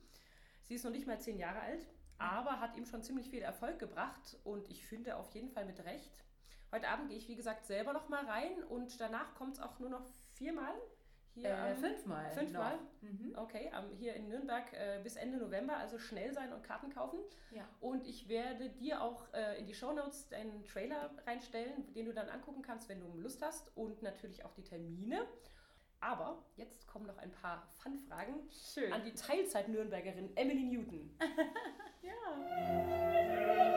Sie 0.64 0.74
ist 0.74 0.84
noch 0.84 0.92
nicht 0.92 1.06
mal 1.06 1.20
zehn 1.20 1.38
Jahre 1.38 1.60
alt, 1.60 1.86
aber 2.16 2.60
hat 2.60 2.74
ihm 2.76 2.86
schon 2.86 3.02
ziemlich 3.02 3.28
viel 3.28 3.42
Erfolg 3.42 3.78
gebracht 3.78 4.38
und 4.44 4.70
ich 4.70 4.86
finde 4.86 5.16
auf 5.16 5.34
jeden 5.34 5.50
Fall 5.50 5.66
mit 5.66 5.84
Recht. 5.84 6.24
Heute 6.70 6.88
Abend 6.88 7.08
gehe 7.08 7.18
ich, 7.18 7.28
wie 7.28 7.36
gesagt, 7.36 7.66
selber 7.66 7.92
noch 7.92 8.08
mal 8.08 8.24
rein 8.24 8.64
und 8.64 8.98
danach 8.98 9.34
kommt 9.34 9.54
es 9.54 9.60
auch 9.60 9.78
nur 9.78 9.90
noch 9.90 10.06
viermal 10.32 10.74
hier 11.34 11.50
äh, 11.50 11.74
fünfmal. 11.74 12.30
Fünfmal? 12.32 12.78
Mhm. 13.00 13.34
Okay, 13.36 13.70
am- 13.72 13.94
hier 13.96 14.14
in 14.14 14.28
Nürnberg 14.28 14.72
äh, 14.72 15.00
bis 15.02 15.16
Ende 15.16 15.38
November, 15.38 15.76
also 15.76 15.98
schnell 15.98 16.32
sein 16.32 16.52
und 16.52 16.62
Karten 16.62 16.90
kaufen. 16.90 17.18
Ja. 17.52 17.68
Und 17.80 18.06
ich 18.06 18.28
werde 18.28 18.68
dir 18.70 19.00
auch 19.02 19.32
äh, 19.32 19.58
in 19.58 19.66
die 19.66 19.74
Shownotes 19.74 20.28
deinen 20.28 20.64
Trailer 20.64 21.10
reinstellen, 21.26 21.92
den 21.94 22.06
du 22.06 22.12
dann 22.14 22.28
angucken 22.28 22.62
kannst, 22.62 22.88
wenn 22.88 23.00
du 23.00 23.16
Lust 23.18 23.42
hast. 23.42 23.76
Und 23.76 24.02
natürlich 24.02 24.44
auch 24.44 24.52
die 24.54 24.62
Termine. 24.64 25.26
Aber 26.00 26.42
jetzt 26.56 26.86
kommen 26.88 27.06
noch 27.06 27.18
ein 27.18 27.30
paar 27.30 27.68
Fun-Fragen 27.80 28.34
an 28.90 29.04
die 29.04 29.14
Teilzeit-Nürnbergerin 29.14 30.36
Emily 30.36 30.64
Newton. 30.64 31.16
ja. 32.02 33.68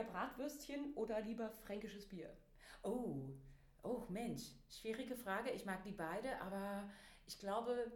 Nürnberger 0.00 0.04
Bratwürstchen 0.04 0.94
oder 0.94 1.20
lieber 1.20 1.50
fränkisches 1.50 2.08
Bier? 2.08 2.34
Oh, 2.82 3.28
Oh 3.82 4.04
Mensch, 4.10 4.42
schwierige 4.68 5.16
Frage. 5.16 5.52
Ich 5.52 5.64
mag 5.64 5.82
die 5.84 5.92
beide, 5.92 6.38
aber 6.42 6.86
ich 7.26 7.38
glaube, 7.38 7.90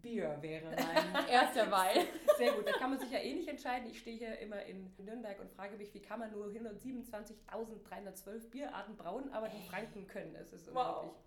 Bier 0.00 0.38
wäre 0.40 0.74
mein 0.74 1.26
erster 1.28 1.70
Wein. 1.70 2.06
Sehr 2.38 2.52
gut, 2.52 2.66
da 2.66 2.72
kann 2.72 2.88
man 2.88 2.98
sich 2.98 3.10
ja 3.10 3.18
eh 3.18 3.34
nicht 3.34 3.46
entscheiden. 3.46 3.90
Ich 3.90 3.98
stehe 3.98 4.16
hier 4.16 4.38
immer 4.38 4.64
in 4.64 4.94
Nürnberg 4.96 5.38
und 5.40 5.50
frage 5.50 5.76
mich, 5.76 5.92
wie 5.92 6.00
kann 6.00 6.20
man 6.20 6.32
nur 6.32 6.46
127.312 6.46 8.48
Bierarten 8.50 8.96
brauen, 8.96 9.30
aber 9.30 9.50
die 9.50 9.60
Franken 9.68 10.06
können 10.06 10.34
es. 10.36 10.54
ist 10.54 10.68
unglaublich. 10.68 11.12
Wow. 11.12 11.20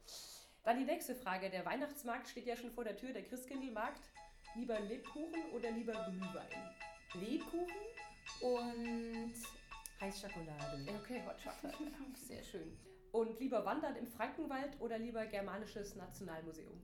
Dann 0.64 0.80
die 0.80 0.86
nächste 0.86 1.14
Frage. 1.14 1.52
Der 1.52 1.64
Weihnachtsmarkt 1.66 2.30
steht 2.30 2.48
ja 2.48 2.56
schon 2.56 2.72
vor 2.72 2.84
der 2.84 2.98
Tür, 2.98 3.14
der 3.14 3.22
Christkindlmarkt. 3.24 4.10
Lieber 4.56 4.80
Lebkuchen 4.80 5.52
oder 5.54 5.70
lieber 5.70 5.94
Glühwein? 5.94 6.50
Lebkuchen 7.14 7.76
und 8.42 9.36
Heißschokolade. 10.02 10.86
Okay, 11.02 11.22
Hot 11.26 11.38
Chocolate. 11.44 11.78
Sehr 12.28 12.44
schön. 12.44 12.78
Und 13.12 13.40
lieber 13.40 13.66
wandern 13.66 13.96
im 13.96 14.08
Frankenwald 14.08 14.80
oder 14.80 14.98
lieber 14.98 15.26
germanisches 15.26 15.96
Nationalmuseum? 15.96 16.80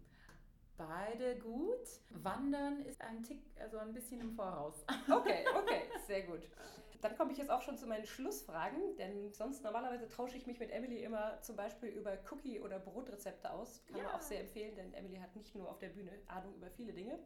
Beide 0.77 1.37
gut. 1.37 1.87
Wandern 2.09 2.81
ist 2.81 3.01
ein 3.01 3.23
Tick, 3.23 3.41
also 3.59 3.77
ein 3.77 3.93
bisschen 3.93 4.19
im 4.19 4.31
Voraus. 4.31 4.83
Okay, 5.09 5.45
okay, 5.55 5.83
sehr 6.07 6.23
gut. 6.23 6.41
Dann 7.01 7.15
komme 7.15 7.31
ich 7.31 7.37
jetzt 7.37 7.51
auch 7.51 7.61
schon 7.61 7.77
zu 7.77 7.85
meinen 7.85 8.05
Schlussfragen, 8.05 8.97
denn 8.97 9.31
sonst 9.31 9.63
normalerweise 9.63 10.07
tausche 10.07 10.37
ich 10.37 10.47
mich 10.47 10.59
mit 10.59 10.71
Emily 10.71 11.03
immer 11.03 11.39
zum 11.41 11.55
Beispiel 11.55 11.89
über 11.89 12.17
Cookie- 12.31 12.59
oder 12.59 12.79
Brotrezepte 12.79 13.51
aus. 13.51 13.85
Kann 13.85 13.97
ja. 13.97 14.03
man 14.05 14.15
auch 14.15 14.21
sehr 14.21 14.39
empfehlen, 14.39 14.75
denn 14.75 14.91
Emily 14.93 15.17
hat 15.17 15.35
nicht 15.35 15.53
nur 15.53 15.69
auf 15.69 15.77
der 15.77 15.89
Bühne 15.89 16.11
Ahnung 16.27 16.55
über 16.55 16.71
viele 16.71 16.93
Dinge. 16.93 17.19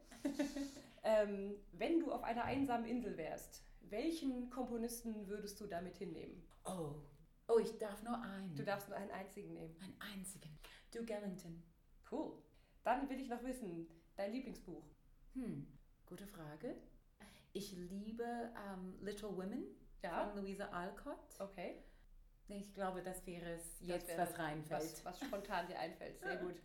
ähm, 1.03 1.55
wenn 1.71 2.01
du 2.01 2.11
auf 2.11 2.23
einer 2.23 2.43
einsamen 2.43 2.85
Insel 2.85 3.15
wärst, 3.15 3.63
welchen 3.91 4.49
Komponisten 4.49 5.27
würdest 5.27 5.59
du 5.59 5.67
damit 5.67 5.97
hinnehmen? 5.97 6.43
Oh, 6.65 6.95
oh, 7.47 7.59
ich 7.59 7.77
darf 7.77 8.01
nur 8.03 8.21
einen. 8.21 8.55
Du 8.55 8.63
darfst 8.63 8.89
nur 8.89 8.97
einen 8.97 9.11
einzigen 9.11 9.53
nehmen. 9.53 9.75
Einen 9.81 9.99
einzigen. 10.13 10.49
Duke 10.91 11.13
Ellington. 11.13 11.63
Cool. 12.11 12.33
Dann 12.83 13.09
will 13.09 13.19
ich 13.19 13.29
noch 13.29 13.43
wissen, 13.43 13.87
dein 14.15 14.31
Lieblingsbuch. 14.31 14.83
Hm, 15.33 15.67
gute 16.05 16.25
Frage. 16.27 16.75
Ich 17.53 17.71
liebe 17.73 18.23
um, 18.23 18.95
ähm, 18.95 18.97
Little 19.01 19.35
Women 19.35 19.65
ja. 20.03 20.27
von 20.27 20.41
Louisa 20.41 20.65
Alcott. 20.69 21.39
Okay. 21.39 21.83
Ich 22.47 22.73
glaube, 22.73 23.03
das 23.03 23.25
wäre 23.27 23.51
es 23.51 23.79
jetzt, 23.81 24.07
wäre 24.07 24.21
was 24.21 24.39
reinfällt. 24.39 24.81
Was, 24.81 25.05
was 25.05 25.19
spontan 25.19 25.67
dir 25.67 25.77
einfällt. 25.77 26.19
Sehr 26.19 26.37
gut. 26.37 26.55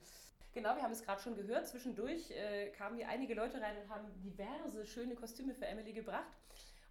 Genau, 0.52 0.76
wir 0.76 0.82
haben 0.82 0.92
es 0.92 1.02
gerade 1.02 1.20
schon 1.20 1.34
gehört. 1.34 1.66
Zwischendurch 1.66 2.30
äh, 2.30 2.70
kamen 2.70 2.96
hier 2.96 3.08
einige 3.08 3.34
Leute 3.34 3.60
rein 3.60 3.76
und 3.76 3.88
haben 3.88 4.08
diverse 4.22 4.86
schöne 4.86 5.14
Kostüme 5.14 5.52
für 5.52 5.66
Emily 5.66 5.92
gebracht. 5.92 6.32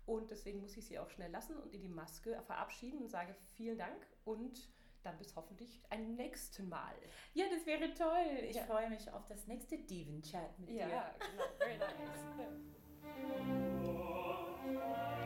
Und 0.06 0.32
deswegen 0.32 0.60
muss 0.60 0.76
ich 0.78 0.86
sie 0.86 1.00
auch 1.00 1.10
schnell 1.10 1.32
lassen 1.32 1.56
und 1.58 1.74
in 1.74 1.82
die 1.82 1.90
Maske 1.90 2.42
verabschieden 2.46 3.00
und 3.00 3.10
sage 3.10 3.34
vielen 3.56 3.78
Dank 3.78 4.06
und 4.26 4.70
dann 5.04 5.18
bis 5.18 5.36
hoffentlich 5.36 5.82
ein 5.90 6.16
nächsten 6.16 6.70
Mal. 6.70 6.96
Ja, 7.34 7.46
das 7.50 7.66
wäre 7.66 7.94
toll. 7.94 8.40
Ich 8.48 8.56
ja. 8.56 8.64
freue 8.64 8.90
mich 8.90 9.12
auf 9.12 9.26
das 9.28 9.48
nächste 9.48 9.78
Diven-Chat 9.78 10.60
mit 10.60 10.70
ja, 10.70 10.86
dir. 10.86 10.94
Ja, 10.94 11.16
genau. 11.20 11.44
Very 11.58 11.78
nice. 11.78 11.90